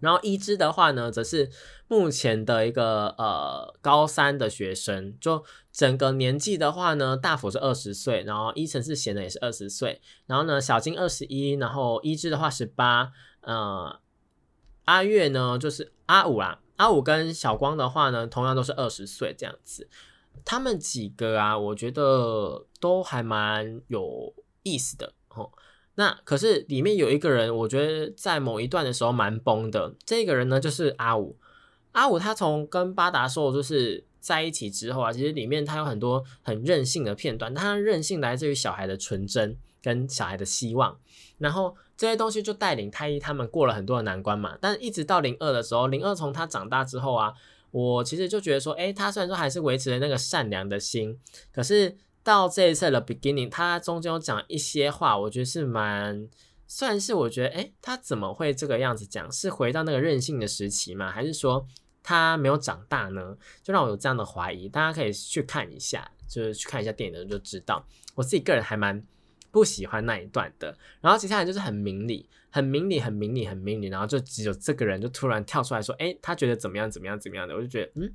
[0.00, 1.48] 然后一只的话呢，则是
[1.90, 13.98] 目前的一个呃高三的学生，就整个年纪的话呢，大辅是二十岁，然后一成是贤的也是二十岁，然后呢小金二十一，然后一之的话十八，呃
[14.84, 19.88] 阿月呢就是阿五啦，阿五跟小光的话呢，同样都是二十岁这样子。
[20.44, 25.50] 他们几个啊，我觉得都还蛮有意思的哦。
[25.96, 29.96] 那可是里面有一个人，我觉得在某一段的时候蛮崩的。
[30.06, 31.36] 这个人呢，就是阿五。
[31.92, 37.54] 阿五他从跟巴达兽就是在一起之后啊，其实里面他有很多很任性的片段。
[37.54, 40.98] 他任性来自于小孩的纯真跟小孩的希望，
[41.38, 44.56] 然后这些东西就带领太一他们过了很多的难关嘛。
[44.60, 47.32] 但一直到零二的时候，零二从他长大之后啊。
[47.72, 51.16] 我其实就觉得说，哎，他虽然说还是维持了那个善良的心，
[51.52, 56.28] 可是到这一次的 beginning，他中间有讲一些话，我觉得是蛮，
[56.70, 59.30] 算是我觉得，哎，他怎么会这个样子讲？
[59.32, 61.10] 是回到那个任性的时期吗？
[61.10, 61.66] 还是说
[62.00, 63.36] 他没有长大呢？
[63.60, 64.68] 就让我有这样的怀疑。
[64.68, 67.84] 大家可以去看一下，就是去看一下电影的人就知道。
[68.14, 69.04] 我自己个人还蛮
[69.50, 70.78] 不喜欢那一段的。
[71.00, 72.28] 然后接下来就是很明理。
[72.52, 78.12] 很明理，很明理，很明理，然后就只有这个人就突然跳出来说：“哎，他觉得怎么样，怎么样，怎么样的？”我就觉得，嗯，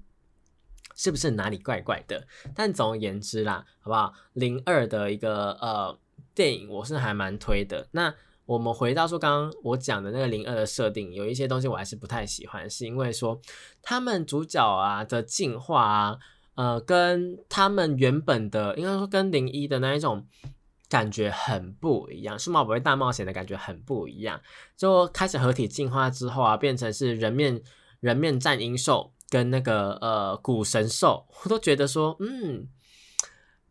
[0.94, 2.28] 是不是哪里怪怪的？
[2.54, 4.14] 但总而言之啦，好不好？
[4.34, 5.98] 零二的一个呃
[6.34, 7.88] 电影，我是还蛮推的。
[7.92, 8.14] 那
[8.46, 13.40] 我们回到说刚刚我讲的那个零二的设定，有一些东西我还是不太喜欢，是因为说
[13.82, 16.18] 他们主角啊的进化啊，
[16.56, 20.26] 呃，跟他们原本的应该说跟零一的那一种
[20.88, 24.40] 感觉很不一样，数码宝贝大冒险的感觉很不一样。
[24.78, 27.60] 就开始合体进化之后啊，变成是人面
[28.00, 32.68] 人面战鹰兽跟那个呃古神兽，我都觉得说，嗯，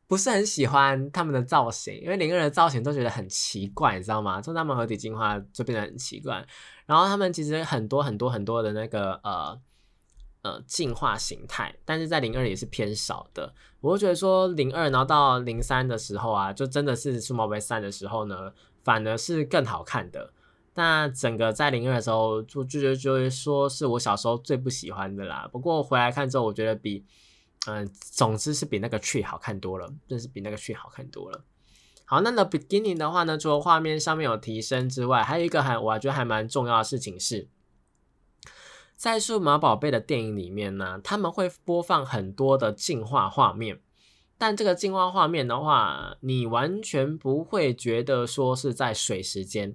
[0.06, 4.40] 不是很喜欢他们的造型，因为零二的造型都觉得很奇怪，你知道吗？
[4.40, 6.46] 就他们合体进化就变得很奇怪。
[6.86, 9.58] 然后他们其实很多很多很多的那个呃
[10.42, 13.54] 呃进化形态，但是在零二也是偏少的。
[13.80, 20.32] 我就觉得说零二，然后到零三的时候啊，就真的是数码宝贝三的时候呢，反而是更好看的。
[20.76, 25.48] 那整个在零二的时候，就就就就会说是我小时候最不喜欢的啦。
[25.52, 27.04] 不过回来看之后，我觉得比
[27.66, 31.44] 嗯，总之是比那个 tree 好看多了，真是比那个 tree 好看多了。
[32.06, 37.48] 好，那 the beginning 的话呢，除了画面上面有提升之外，还有一个还我觉得还蛮重要的事情是，
[38.94, 43.80] 在数码宝贝的电影里面呢，他们会播放很多的进化画面，
[44.36, 49.74] 但这个进化画面的话，你完全不会觉得说是在水时间，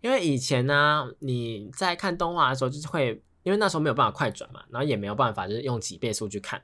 [0.00, 6.62] 因为以前呢，你在看动画的时候就是会，因为那时候没有办法快转嘛，然后也没有办法就是用几倍速去看，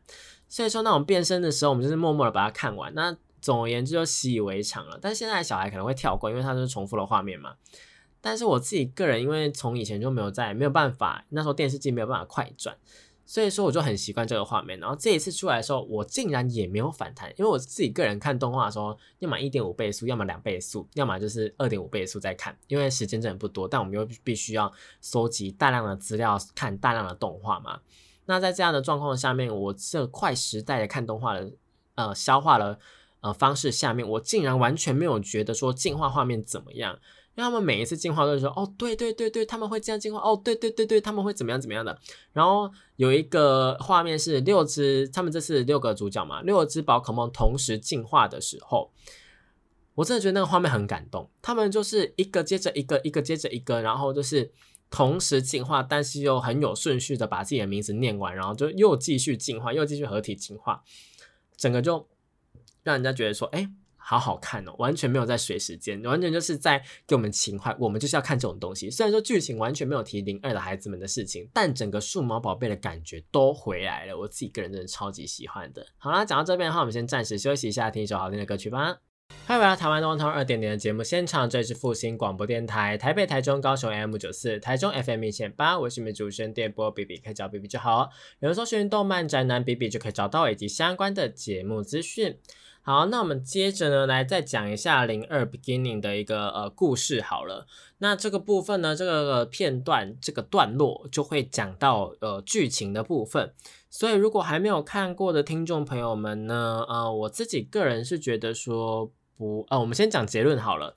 [0.49, 4.99] 所以说那种变身的时候，我们就是默默的把它看完，那总而言之就习以为常了。
[5.03, 7.55] 但现在小孩可能会跳过，因为它是重复的画面嘛。
[8.21, 12.75] 但是我自己个人，因为从以前就没有在没有办法，那时候电视机没有办法快转，
[13.27, 14.81] 所以说我就很习惯这个画面。
[14.81, 23.69] 然后这一次出来的时候，我竟然也没有反弹，因为我自己个人看动画的时候，要么一点五倍速，要么两倍速，要么就是二点五倍速在看，因为时间真的不多。
[23.69, 27.81] 但我们又必须要收集大量的资料，看大量的动画嘛。
[28.27, 31.53] 那在这样的状况下面，我这快时代的看动画的
[31.95, 32.79] 呃消化了
[33.21, 36.99] 呃方式下面，我竟然完全没有觉得说进化画面怎么样。
[37.37, 41.99] 因为他们每一次进化都是说，哦，对对对对，他们会这样进化，哦，对对对对，他们会怎么样怎么样的。
[42.33, 48.93] 然后有一个画面是六只，他们这次六个主角嘛，六只宝可梦同时进化的时候，
[49.97, 51.29] 我真的觉得那个画面很感动。
[51.43, 54.53] 他们就是一个接着一个，一个接着一个，然后就是
[54.95, 60.83] 同时进化，但是又很有顺序的把自己的名字念完，然后就又继续进化，又继续合体进化，
[61.57, 62.09] 整个就
[62.85, 63.69] 让人家觉得说，哎。
[64.07, 68.91] 好好看哦，完全没有在水时间，完全就是在给我们情怀，我们就是要看这种东西。
[68.91, 74.19] 虽然说剧情完全没有提零二的孩子们的事情，但整个数码宝贝的感觉都回来了。
[74.19, 75.87] 我自己个人真的超级喜欢的。
[75.97, 78.99] 好啦，讲到这边的话，我们先暂时休息一下，听一首好听的歌曲吧。
[79.47, 88.09] 欢迎回到台湾东方二点零的节目现场，这里是复兴广播电台，台北、台中、高雄 M 九四，台中 FM 一千八，我是你们主持人电波 B B，可以找 B B 就好。
[88.41, 92.39] 有人搜寻动漫宅男 B B 就可以找到以及相关的节目资讯。
[92.81, 97.67] 好，那我们接着呢，来再讲一下零二 beginning 的一个呃故事好了。
[97.99, 103.53] 那这个部分呢，这个片段这个段落就会讲到呃剧情的部分。
[103.89, 110.97] 所以如果还没有看过的听众朋友们呢，呃，我自己个人是觉得说不，呃，我们先讲结论好了。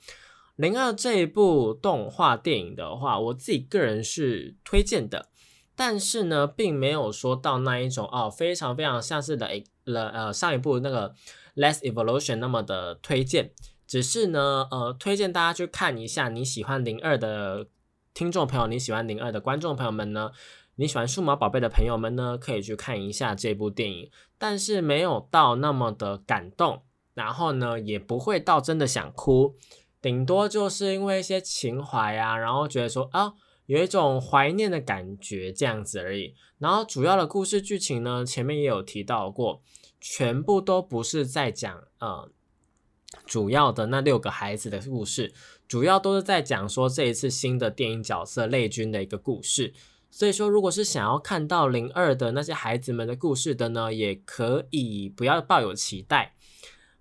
[0.56, 5.30] 零二这一部动画电影的话，我自己个人是推荐的，
[5.76, 9.50] 但是呢，并没有说到那一种哦，非常非常像是的
[9.86, 11.14] 了呃上一部那个。
[11.58, 13.50] Less evolution 那么的推荐，
[13.88, 16.30] 只是呢，呃，推荐大家去看一下。
[16.30, 17.66] 你喜欢零二的
[18.14, 20.30] 听众朋友，你喜欢零二的观众朋友们呢？
[20.76, 22.38] 你喜欢数码宝贝的朋友们呢？
[22.38, 26.84] 可以去看一下这部电影，但是没有到那么的感动，
[27.18, 29.56] 然后呢，也不会到真的想哭，
[30.00, 33.34] 顶多就是因为一些情怀啊，然后觉得说啊，
[33.66, 36.36] 有一种怀念的感觉这样子而已。
[36.60, 39.64] 然后主要的故事剧情呢，前面也有提到过。
[40.00, 42.30] 全部都不是在讲呃
[43.26, 45.34] 主要的那六个孩子的故事，
[45.68, 49.74] 主要都是在讲说这一次新的电影角色类君的一个故事。
[50.12, 56.36] 所以说，如果是想要看到零二的那些孩子们的故事的呢，也可以不要抱有期待。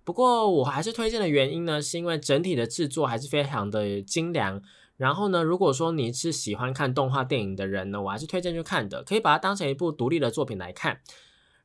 [0.07, 4.61] 不过我还是推荐的原因呢，是因为整体的制作还是非常的精良。
[4.95, 11.01] 然后呢，如果说你是喜欢看动画电影的人呢，我还是推荐去看的，可以把它当成一部独立的作品来看。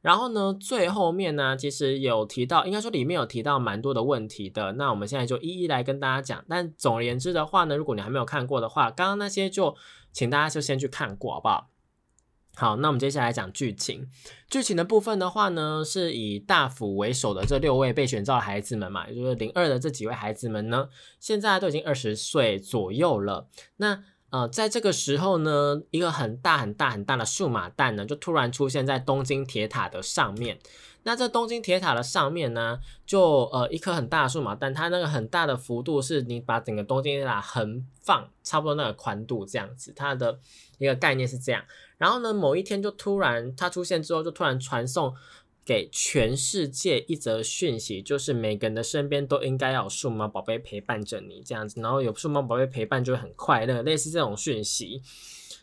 [0.01, 4.73] 然后呢，最后面呢，其实有提到，应该说里面有提到蛮多的问题的。
[4.73, 6.45] 那我们现在就一一来跟大家讲。
[6.49, 9.77] 但总而言之的话呢，如果你还没有看过的话，刚刚那些就
[10.11, 11.69] 请大家就先去看过，好不好？
[12.55, 14.09] 好，那我们接下来讲剧情。
[14.51, 23.49] 剧情的部分的话呢，是以大辅为首的这六位被选召的孩子们嘛，也就是零二的这几位孩子们呢，现在都已经二十岁左右了。
[23.77, 30.59] 那呃，在这个时候呢，一个很大很大很大的数码蛋呢，就突然出现在东京铁塔的上面。
[31.05, 40.39] 那这东京铁塔的上面呢，就呃一颗很大的数码蛋，它那个很大的幅度是你把整个东京铁塔横放差不多那个宽度这样子，它的
[40.79, 41.65] 一个概念是这样。
[42.03, 45.15] 然后呢，某一天就突然它出现之后，就突然传送
[45.65, 55.01] 给全世界一则讯息，就是每个人的身边都应该要有数码宝贝陪伴着你，这样子，然后有数码宝贝陪伴就会很快乐，类似这种讯息。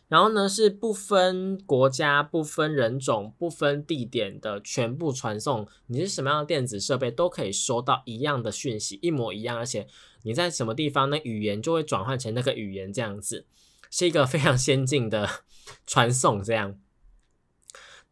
[0.08, 9.86] 然后呢，是不分国家、不分人种、不分地点的全部传送，你是什么样的电子设备都可以收到一样的讯息，一模一样，而且
[10.22, 13.44] 你在什么地方，那语言就会转换成那个语言，这样子
[13.90, 15.28] 是一个非常先进的
[15.86, 16.76] 传送，这样。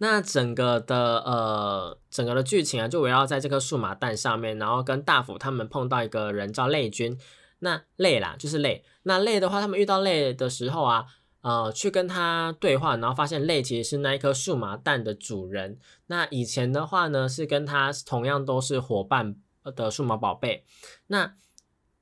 [0.00, 7.18] 那整个的呃，整个的剧情啊，就围绕在这个数码蛋上面，然后跟大辅他们碰到一个人叫泪君，
[7.58, 11.06] 那泪啦就是泪，那泪的话，他们遇到泪的时候啊，
[11.40, 15.80] 呃，去跟他对话，然后发现泪其实是那一颗数码蛋的主人。
[16.06, 19.34] 那以前的话呢，是跟他同样都是伙伴
[19.74, 20.64] 的数码宝贝。
[21.08, 21.34] 那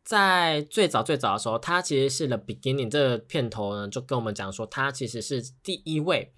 [0.06, 6.32] 在最早最早的时候，他其实是 The Beginning 这个片头呢，就跟我们讲说，他其实是第一位。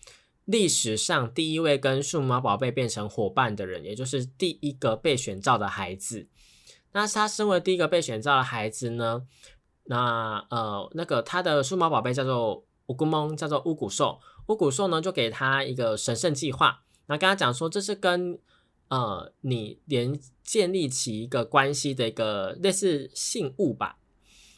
[0.47, 6.27] 历史上第一位跟数码宝贝变成伙伴的人，也就是第一个被选召的孩子。
[6.93, 9.27] 那他身为第一个被选召的孩子呢？
[9.85, 14.19] 那呃，那个他的数码宝贝叫做乌古蒙，叫做乌古兽。
[14.47, 18.39] 乌古兽呢，就给他一个神圣计划，那跟他讲说，这是跟
[18.89, 23.99] 呃你连建立起一个关系的一个类似信物吧。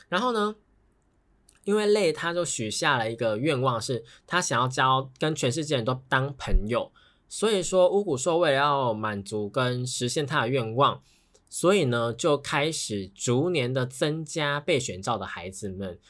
[0.08, 0.56] 然后呢？
[1.64, 6.90] 因为累，他就许下了一个愿望，是他想要交跟全世界人都当朋友。
[7.28, 11.02] 所以说，巫蛊兽为了要满足跟实现他的愿望，
[11.50, 16.00] 所以呢，就开始逐年的增加被选召的孩子们。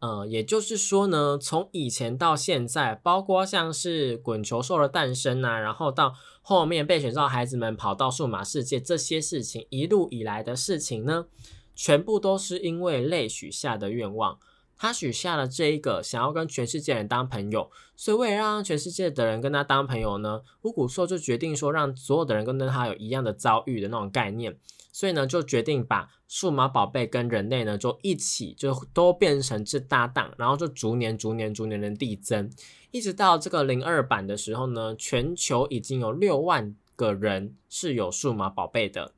[0.00, 11.26] 呃，也就是说呢，从以前到现在，包括像是滚球兽的诞生啊，然后到后面被选召孩子们跑到数码世界这些事情，一路以来的事情呢，
[11.74, 14.38] 全部都是因为累许下的愿望。
[14.78, 24.56] 他许下了这一个想要跟全世界人当朋友，所以为了让全世界的人跟他当朋友呢，乌古兽就决定说让所有的人跟他有一样的遭遇的那种概念，
[24.92, 32.50] 所以呢就决定把数码宝贝跟人类呢就一起就都变成是搭档，然后就逐年逐年逐年的递增，
[32.90, 39.12] 一直到这个零二版的时候呢，全球已经有六万个人是有数码宝贝的，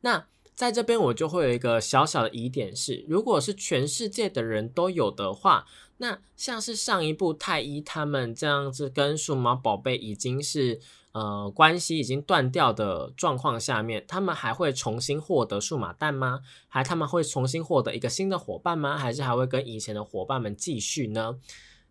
[0.00, 0.26] 那。
[0.56, 5.66] 在这边我就会有一个小小的疑点是，如果是全世界的人都有的话，
[5.98, 10.80] 那像是上一部太一他们这样子跟数码宝贝已经是
[11.12, 16.40] 呃关系已经断掉的状况下面，他们还会重新获得数码蛋吗？
[16.68, 18.96] 还他们会重新获得一个新的伙伴吗？
[18.96, 21.36] 还是还会跟以前的伙伴们继续呢？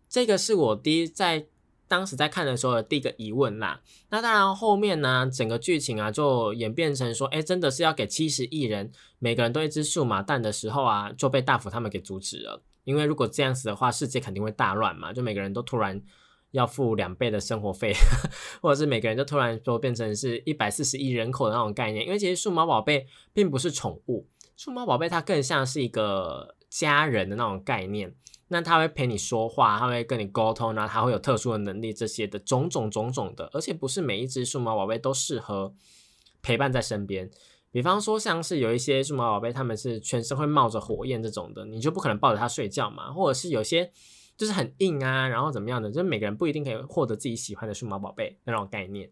[0.08, 1.46] 这个是我第一在。
[1.88, 3.80] 当时在看的时候的第一个疑问啦，
[4.10, 12.62] 那当然后面呢，整个剧情啊就演变成说，哎，真的是要给七十亿人每个人都一只数码蛋的时候啊，就被大福他们给阻止了。
[12.84, 16.00] 因为如果这样子的话，世界肯定会大乱嘛，就每个人都突然
[16.52, 17.92] 要付两倍的生活费，
[18.62, 22.04] 或者是每个人就突然说变成是一百四十亿人口的那种概念。
[22.04, 24.26] 因为其实数码宝贝并不是宠物，
[24.56, 28.14] 数码宝贝它更像是一个家人的那种概念。
[28.48, 35.74] 那他会陪你说话，他会跟你沟通，然后他会有特殊的能力，这些的种种种种的，而且不是每一只数码宝贝都适合
[36.42, 37.28] 陪伴在身边。
[37.72, 43.12] 比方说，像是有一些数码宝贝，他们是全身会冒着火焰这种的，你就不可能抱着它睡觉嘛。
[43.12, 43.90] 或者是有些
[44.36, 49.10] 就是很硬啊，然后怎么样的，就是每个人不一定可以获得自己喜欢的数码宝贝那种概念。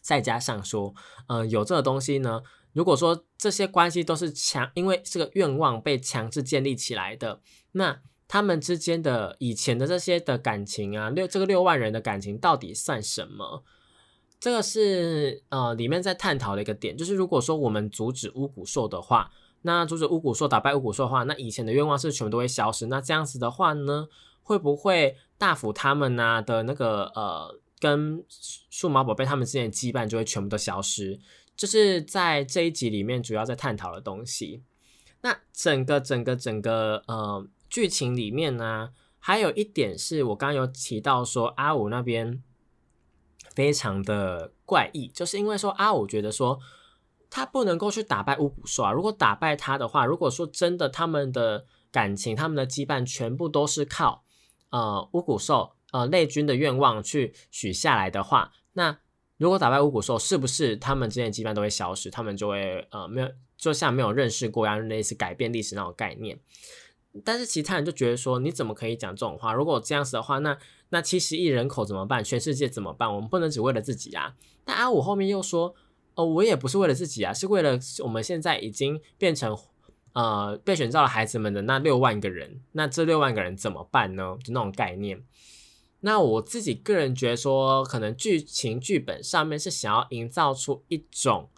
[0.00, 0.94] 再加上说，
[1.26, 2.42] 嗯，有这个东西呢，
[2.72, 7.40] 如果说这些关系都是强，因为这个愿望被强制建立起来的，
[7.72, 8.00] 那。
[8.32, 13.62] 他们之间的以前的这些的感情啊，六这个六万人的感情到底算什么？
[14.40, 19.30] 这个是呃里面在探讨的一个点，就是如果说我们阻止巫蛊兽的话，
[19.60, 22.86] 那阻止巫蛊兽打败巫蛊兽的话，那以前的愿望是全部都会消失。
[22.86, 24.08] 那这样子的话呢，
[24.42, 28.24] 会不会大辅他们呢的那个呃跟
[28.70, 31.20] 数码宝贝他们之间的羁绊就会全部都消失？
[31.54, 34.62] 就是在这一集里面主要在探讨的东西。
[35.20, 37.46] 那整个整个整个呃。
[37.72, 42.42] 剧情里面呢，还有一点是我刚刚有提到说阿五那边
[43.54, 46.60] 非常的怪异，就是因为说阿五觉得说
[47.30, 54.22] 他不能够去打败乌古兽啊，如果打败他的话，如果说真的他们的感情、他们的羁绊全部都是靠
[54.68, 58.98] 呃乌古兽呃内君的愿望去许下来的话，那
[59.38, 62.10] 如果打败乌古兽，是不是他们之间的羁绊都会消失？
[62.10, 66.38] 他们就会呃没有，就像没有认识过一样，类似改变历史那种概念。
[67.24, 69.52] 但是其他人就觉得说，你怎么可以讲这种话？
[69.52, 70.56] 如果这样子的话，那
[70.88, 72.24] 那七十亿人口怎么办？
[72.24, 73.14] 全世界怎么办？
[73.14, 74.34] 我们不能只为了自己啊！
[74.64, 75.74] 但阿五后面又说，
[76.14, 79.56] 哦，我也不是为了自己啊，是为了我们现在已经变成
[80.14, 84.36] 呃被选召的孩子们的那六万个人，那这六万个人怎么办呢？
[84.42, 85.22] 就那种概念。
[86.00, 91.48] 那我自己个人觉得说，可能剧情剧本上面是想要营造出一种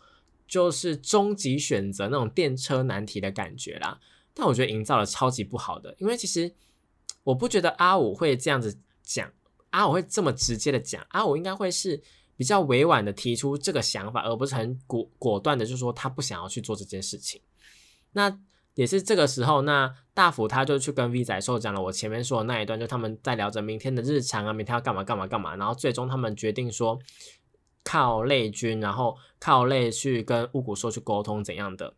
[0.47, 3.99] 就是终极选择那种电车难题的感觉啦，
[4.35, 6.53] 但我觉得营造的超级不好的，因为其实
[7.23, 9.31] 我不觉得阿五会这样子讲，
[9.71, 12.03] 阿五会这么直接的讲，阿五应该会是
[12.37, 17.41] 比较委婉的提出这个想法，而不是很果果断的就说他不想要去做这件事情。
[18.13, 18.41] 那
[18.75, 26.99] 也是这个时候，那大福他就去跟 V 仔说讲了我前面说的那一段，就他们在聊着明天的日常啊，明天要干嘛干嘛干嘛，然后最终他们决定说
[27.85, 31.95] 靠泪君，然后靠泪去跟乌古兽去沟通怎样的。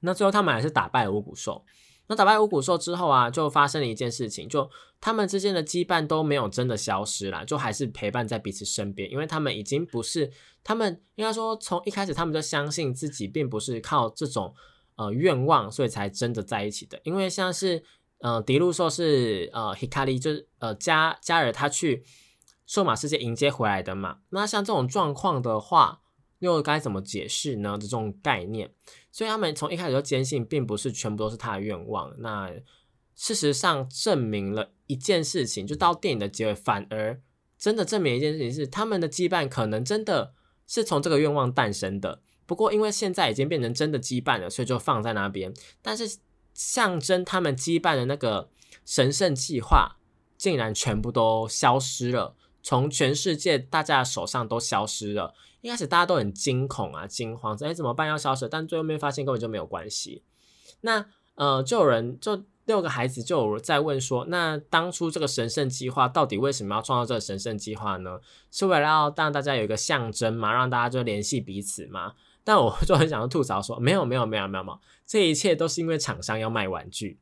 [0.00, 1.64] 那最后他们还是打败了五谷兽。
[2.06, 4.68] 那打败五谷兽之后啊，就发生了一件事情，就
[5.00, 10.30] 他们之间的羁绊都没有真的消失了，就还是陪伴在彼此身边，因为他们已经不是
[10.64, 14.54] 他们应该说从一开始他们就相信自己并不是靠这种。
[14.96, 17.00] 呃，愿望，所以才真的在一起的。
[17.04, 17.82] 因为像是，
[18.18, 22.04] 呃，迪路兽是呃，Hikari 就是呃，加加尔他去
[22.66, 24.18] 兽马世界迎接回来的嘛。
[24.28, 26.02] 那像这种状况的话，
[26.40, 27.78] 又该怎么解释呢？
[27.80, 28.70] 这种概念，
[29.10, 32.12] 所以他们从一开始就坚信，并不是全部都是他的愿望。
[32.18, 32.52] 那
[33.14, 37.20] 事实上证明了一件事情，就到电影的结尾，反而
[37.58, 40.34] 真的证明一件事情是，他们的羁绊可能真的
[40.66, 42.22] 是从这个愿望诞生的。
[42.46, 45.52] 不过，因为现在已经变成真的羁绊了，所以就放在那边。
[45.82, 46.18] 但是，
[46.54, 48.50] 象征他们羁绊的那个
[48.84, 49.98] 神圣计划，
[50.36, 55.34] 竟然全部都消失了，从全世界大家的手上都消失了。
[55.60, 58.08] 一开始大家都很惊恐啊，惊慌，哎，怎么办？
[58.08, 58.48] 要消失？
[58.48, 60.22] 但最后面发现根本就没有关系。
[60.80, 61.04] 那
[61.34, 68.20] 呃，就有人就六个孩子就有在问说，那当初这个神圣计划到底为什么要创造这个神圣计划呢？
[68.50, 72.14] 是为了要让大家有一个象征嘛，让大家就联系彼此嘛？
[72.42, 77.18] 但我 就很想要吐槽说，没有没有没有没有没有，这一切都是因为厂商要卖玩具。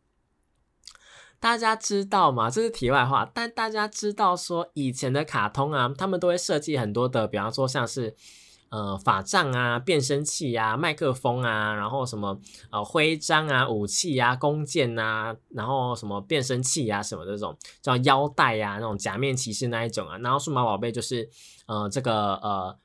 [1.40, 2.50] 大家知道吗？
[2.50, 3.30] 这是题外话。
[3.32, 8.14] 但大家知道说，以前的卡通啊，他们都会设计很多的，比方说像是
[8.70, 20.18] 呃法杖啊、变声器啊、麦克风啊，然后什么呃徽章啊、武器啊、弓箭啊，然后什么变声器啊什么这种叫腰带啊，那种假面骑士那一种啊。
[20.18, 21.28] 然后数码宝贝就是
[21.66, 22.78] 呃这个呃。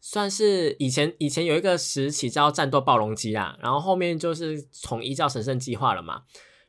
[0.00, 6.22] 算是以前以前有一个时期叫战斗暴龙机啊，然后后面就是统一叫神圣计划了嘛。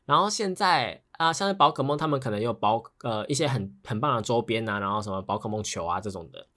[0.06, 6.48] 然后现在啊，像是宝可梦，他们可能有宝呃一些很很棒的周边啊，然后什么宝可梦球啊这种的。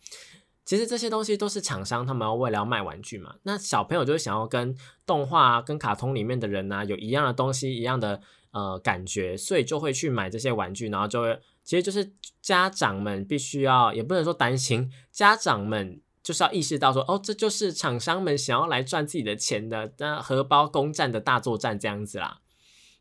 [0.64, 3.34] 其实这些东西都是厂商他们要为了要卖玩具嘛。
[3.42, 8.20] 那小朋友就是想要跟动画、跟卡通里面的人啊有一样的东西、一样的
[8.52, 16.00] 呃感觉，所以就会去买这些玩具，然后就会其实就是家长们必须要，也不能说担心家长们。
[16.22, 22.41] 就是要意识到说，哦，这就是厂商们想要来赚自己的钱的，那荷包攻占的大作战这样子啦。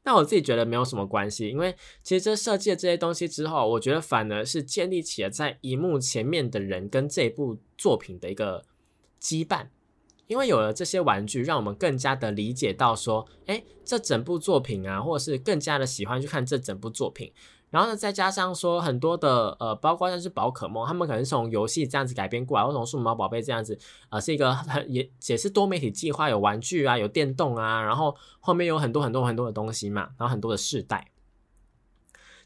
[0.04, 8.66] 那我自己觉得没有什么关系，因为其实这设计了这些东西之后，我觉得反而是建立起了在荧幕前面的人跟这部作品的一个
[9.22, 9.68] 羁绊。
[10.28, 17.34] 因为有了这些玩具，让我们更加的理解到说，哎，这整部作品啊，或者是更加的喜欢去看这整部作品。
[17.72, 31.12] 然后呢，再加上说很多的呃，包括像是宝可梦，他们可能从游戏这样子改编过来，或从数码宝贝这样子，呃，是一个很也也是多媒体计划，有玩具啊，有电动啊，然后后面有很多很多很多的东西嘛，然后很多的世代，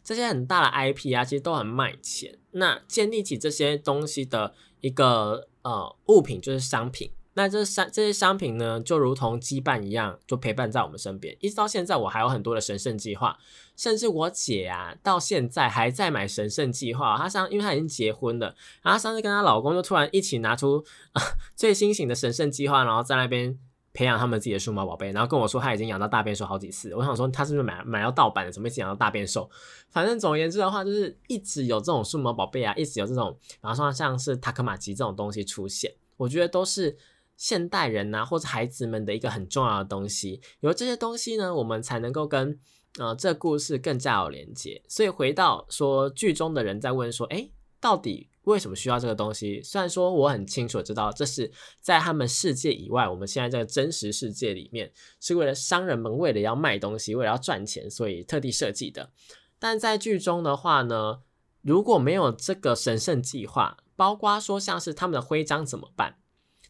[0.04, 2.38] 这些很大的 IP 啊，其实都很卖钱。
[2.52, 7.12] 那建立起这些东西的一个呃物品就是商品。
[7.38, 13.38] 那这商这些商品呢，就如同羁绊一样，就陪伴在我们身边，一直到现在，我还有很多的神圣计划，
[13.76, 17.18] 甚至我姐啊，到现在还在买神圣计划。
[17.18, 20.86] 她上，因为她已经结婚了，然后上次跟她老公就突然一起拿出
[21.58, 23.60] 最新型的神圣计划，然后在那边
[23.92, 26.96] 培养他们自己的数码宝贝，然后跟我说他已经养到大变兽好几次。
[26.96, 29.50] 我想说他是不是买买到盗版的，怎么一直养到大变兽？
[29.90, 36.98] 反正总而言之的话，就是一直有这种数码宝贝啊，一直有这种，比方说像是塔克马吉这种东西出现，我觉得都是。
[37.38, 42.60] 现代人呐，或者孩子们的一个很重要的东西，有这些东西呢，我们才能够跟
[42.98, 44.82] 呃这故事更加有连接。
[44.88, 49.62] 所以回到说剧中的人在问说，哎，到底为什么需要这个东西？
[49.62, 59.12] 虽然说我很清楚知道这是在他们世界以外，我们现在这个真实世界里面是为了商人们为了要卖东西，为了要赚钱，所以特地设计的。
[59.60, 61.22] 但在剧中的话呢，
[61.62, 66.18] 如果没有这个神圣计划，包括说像是他们的徽章怎么办？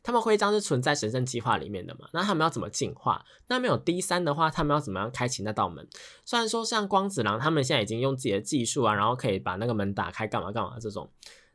[0.06, 2.08] 他们徽章是存在神圣计划里面的嘛？
[2.14, 3.26] 那他们要怎么进化？
[3.48, 5.88] 那没有 D 三的话，他们要怎么样开启那道门？
[6.24, 11.10] 虽然说像光子郎他们现在已经用自己的技术啊，然后可以把那个门打开，干嘛干嘛这种，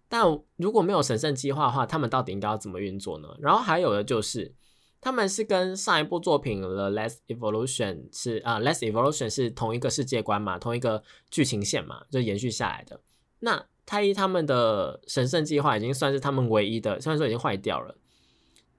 [0.09, 0.25] 但
[0.57, 3.29] 如果没有神圣计划的话，他们到底应该要怎么运作呢？
[3.39, 4.53] 然后还有的就是，
[5.01, 13.01] 他们是跟上一部作品《The Last Evolution》是啊，《Last Evolution》是同一个世界观嘛，同一个剧情线嘛，就延续下来的。
[13.39, 17.97] 那太一他们的神圣计划已经算是他们唯一的，虽然说已经坏掉了，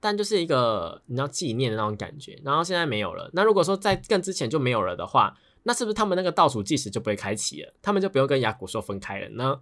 [0.02, 2.36] 但就是一个你要纪念的那种感觉。
[2.42, 7.72] 然后现在没有了，那如果说在更之前就没有了的话，那是不是他们那个倒数计时就不会开启了？
[7.80, 9.60] 他们就不用跟雅古说分开了呢？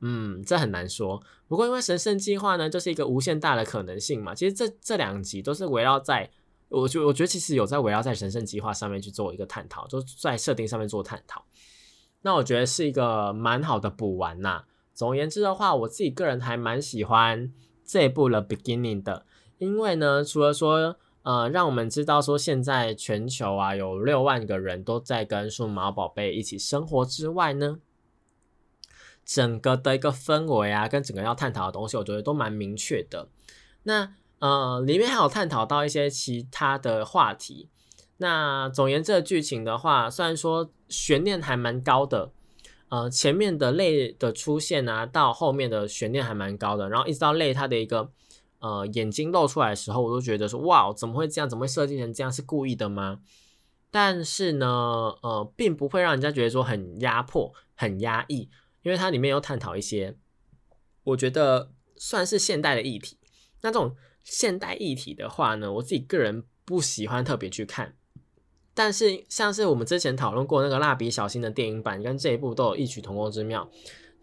[0.00, 1.22] 嗯，这很难说。
[1.46, 4.34] 不过因为神圣计划呢，就是一个无限大的可能性嘛。
[4.34, 6.28] 其实这这两集都是围绕在，
[6.68, 11.44] 我觉我觉得其实有在围绕在神圣计划上面去做一个探讨，就在设定上面做探讨。
[12.22, 14.64] 那我觉得是一个蛮好的补完呐。
[14.92, 17.52] 总而言之的话，我自己个人还蛮喜欢
[17.84, 19.24] 这一部的 Beginning 的，
[19.62, 27.78] 因为呢，除了说呃，让我们知道说现在全球啊有六万个人都在跟数码宝贝一起生活之外呢，
[29.24, 33.28] 整个的一个氛围啊，跟整个要探讨的东西，我觉得都蛮明确的。
[33.84, 37.68] 那呃，里面还有探讨到一些其他的话题。
[38.16, 42.32] 那总言这个剧情的话，虽然说悬念还蛮高的，
[42.88, 48.10] 呃，前面的泪的出现啊，到后面的悬念还蛮高的，然后一直到泪它的一个
[48.62, 51.46] 呃眼睛露出来的时候，我都觉得说哇，怎么会这样？
[51.46, 52.32] 怎么会设计成这样？
[52.32, 53.20] 是故意的吗？
[53.90, 54.66] 但是呢，
[55.20, 58.48] 呃，并不会让人家觉得说很压迫、很压抑，
[58.82, 60.16] 因为它里面有探讨一些，
[61.04, 63.18] 我觉得算是现代的议题。
[63.60, 63.94] 那这种
[64.24, 67.94] 现代议题的话呢，我自己个人不喜欢特别去看。
[68.74, 73.70] 但是，像是我们之前讨论过那个蜡笔小新的电影版，跟这一部都有异曲同工之妙，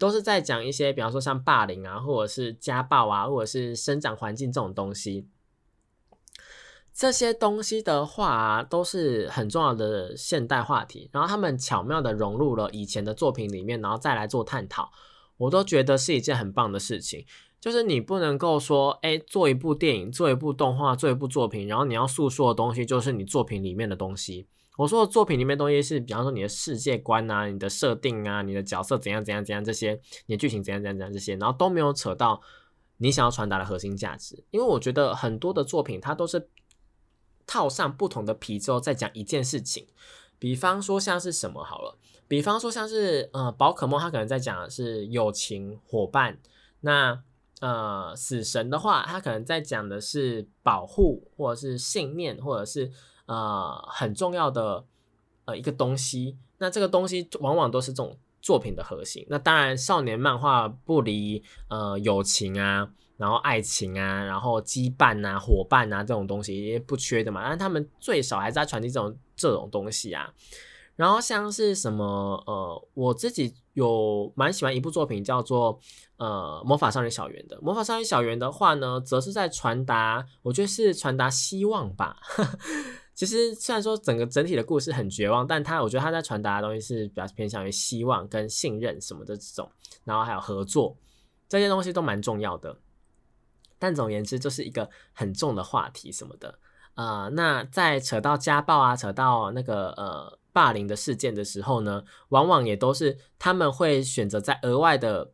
[0.00, 5.28] 都是在讲一些，比方说像霸凌啊，或者是家暴啊，或者是生长环境这种东西。
[6.94, 11.10] 这些东西的话，都是很重要的现代话题。
[11.12, 14.90] 然后他们巧妙的融入了以前的作品里面，然后再来做探讨，
[15.36, 17.26] 我都觉得是一件很棒的事情。
[17.60, 24.48] 就是你不能够说，哎，做一部电影，做一部动画，做一部作品，然后你要诉说的东西就是你作品里面的东西。
[24.80, 32.40] 我说的作品里面东西是，比方说你的世界观啊，你的设定啊，你的角色怎样怎样怎样这些，你的剧情怎样怎样怎样这些，然后都没有扯到
[32.96, 34.42] 你想要传达的核心价值。
[34.50, 36.48] 因为我觉得很多的作品它都是
[37.46, 39.86] 套上不同的皮之后再讲一件事情。
[40.38, 46.40] 比方说像是什么好了，比方说像是呃宝可梦，它可能在讲的是友情伙伴，
[46.80, 47.22] 那。
[47.60, 52.90] 呃，死神的话，他可能在讲的是保护，或者是信念，或者是
[53.30, 54.84] 呃很重要的
[55.44, 56.36] 呃一个东西。
[56.58, 59.24] 那这个东西往往都是这种作品的核心。
[59.30, 67.48] 那当然，少年漫画不离呃友情啊，然后爱情啊，然后羁绊啊、伙伴啊这种东西也不缺的嘛。
[67.48, 70.34] 但他们最少还是在传递这种这种东西啊。
[70.96, 72.04] 然后像是什么
[72.46, 75.80] 呃，我自己有蛮喜欢一部作品叫做
[76.18, 77.56] 呃《魔法少女小圆》的。
[77.62, 82.18] 《魔法少女小圆》的话呢，则是在传达，我觉得是传达希望吧。
[83.20, 89.70] 其实虽然说整个整体的故事很绝望，但他我觉得他在传达的东西是比较偏向于希望跟信任什么的这种，
[90.04, 90.96] 然后还有合作
[91.46, 92.78] 这些东西都蛮重要的。
[93.78, 96.58] 但总而言之，就是一个很重的话题什么的。
[96.94, 100.40] 呃，那在扯到家暴啊，扯到那个呃。
[100.52, 105.30] 霸凌的事件的时候呢，往往也都是他们会选择在额外的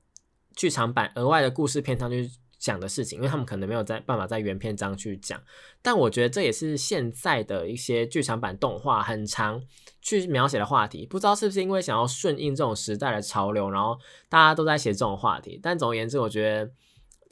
[0.54, 5.40] 剧场版、额外的故事片上去讲的事情，因为他们可能没有在办法在原片章去讲。
[5.82, 9.62] 但我觉得这也是现在的一些剧场版动画很长
[10.00, 11.06] 去描写的话题。
[11.06, 13.98] 不知道是不是因为想要顺应这种时代的潮流，然后
[14.28, 15.60] 大家都在写这种话题。
[15.62, 16.70] 但总而言之，我觉得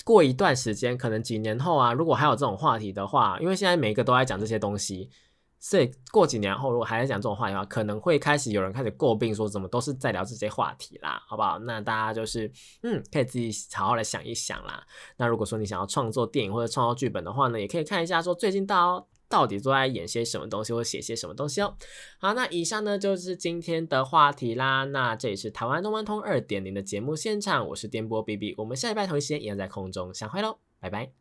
[0.04, 5.10] 过一段时间，可能几年后啊，如果还有这种话题的话，因为现在每一个都在讲这些东西。
[5.64, 11.58] 所以过几年后，如果还在讲这种话的话，可能会开始有人开始诟病说，怎么都是在聊这些话题啦，好不好？
[11.60, 12.52] 那大家就是，
[12.82, 14.84] 嗯，可以自己好好的想一想啦。
[15.16, 21.74] 那如果说你想要创作电影或者创作剧本的话呢，也可以看一下说最近到到底都在演些什么东西，或写些什么东西哦。
[22.18, 24.84] 好，那以上呢就是今天的话题啦。
[24.84, 31.14] 那这里是台湾动漫通二点零的节目现场，我是颠波 B B，我们下礼拜同一时间一样在空中相会喽，拜拜。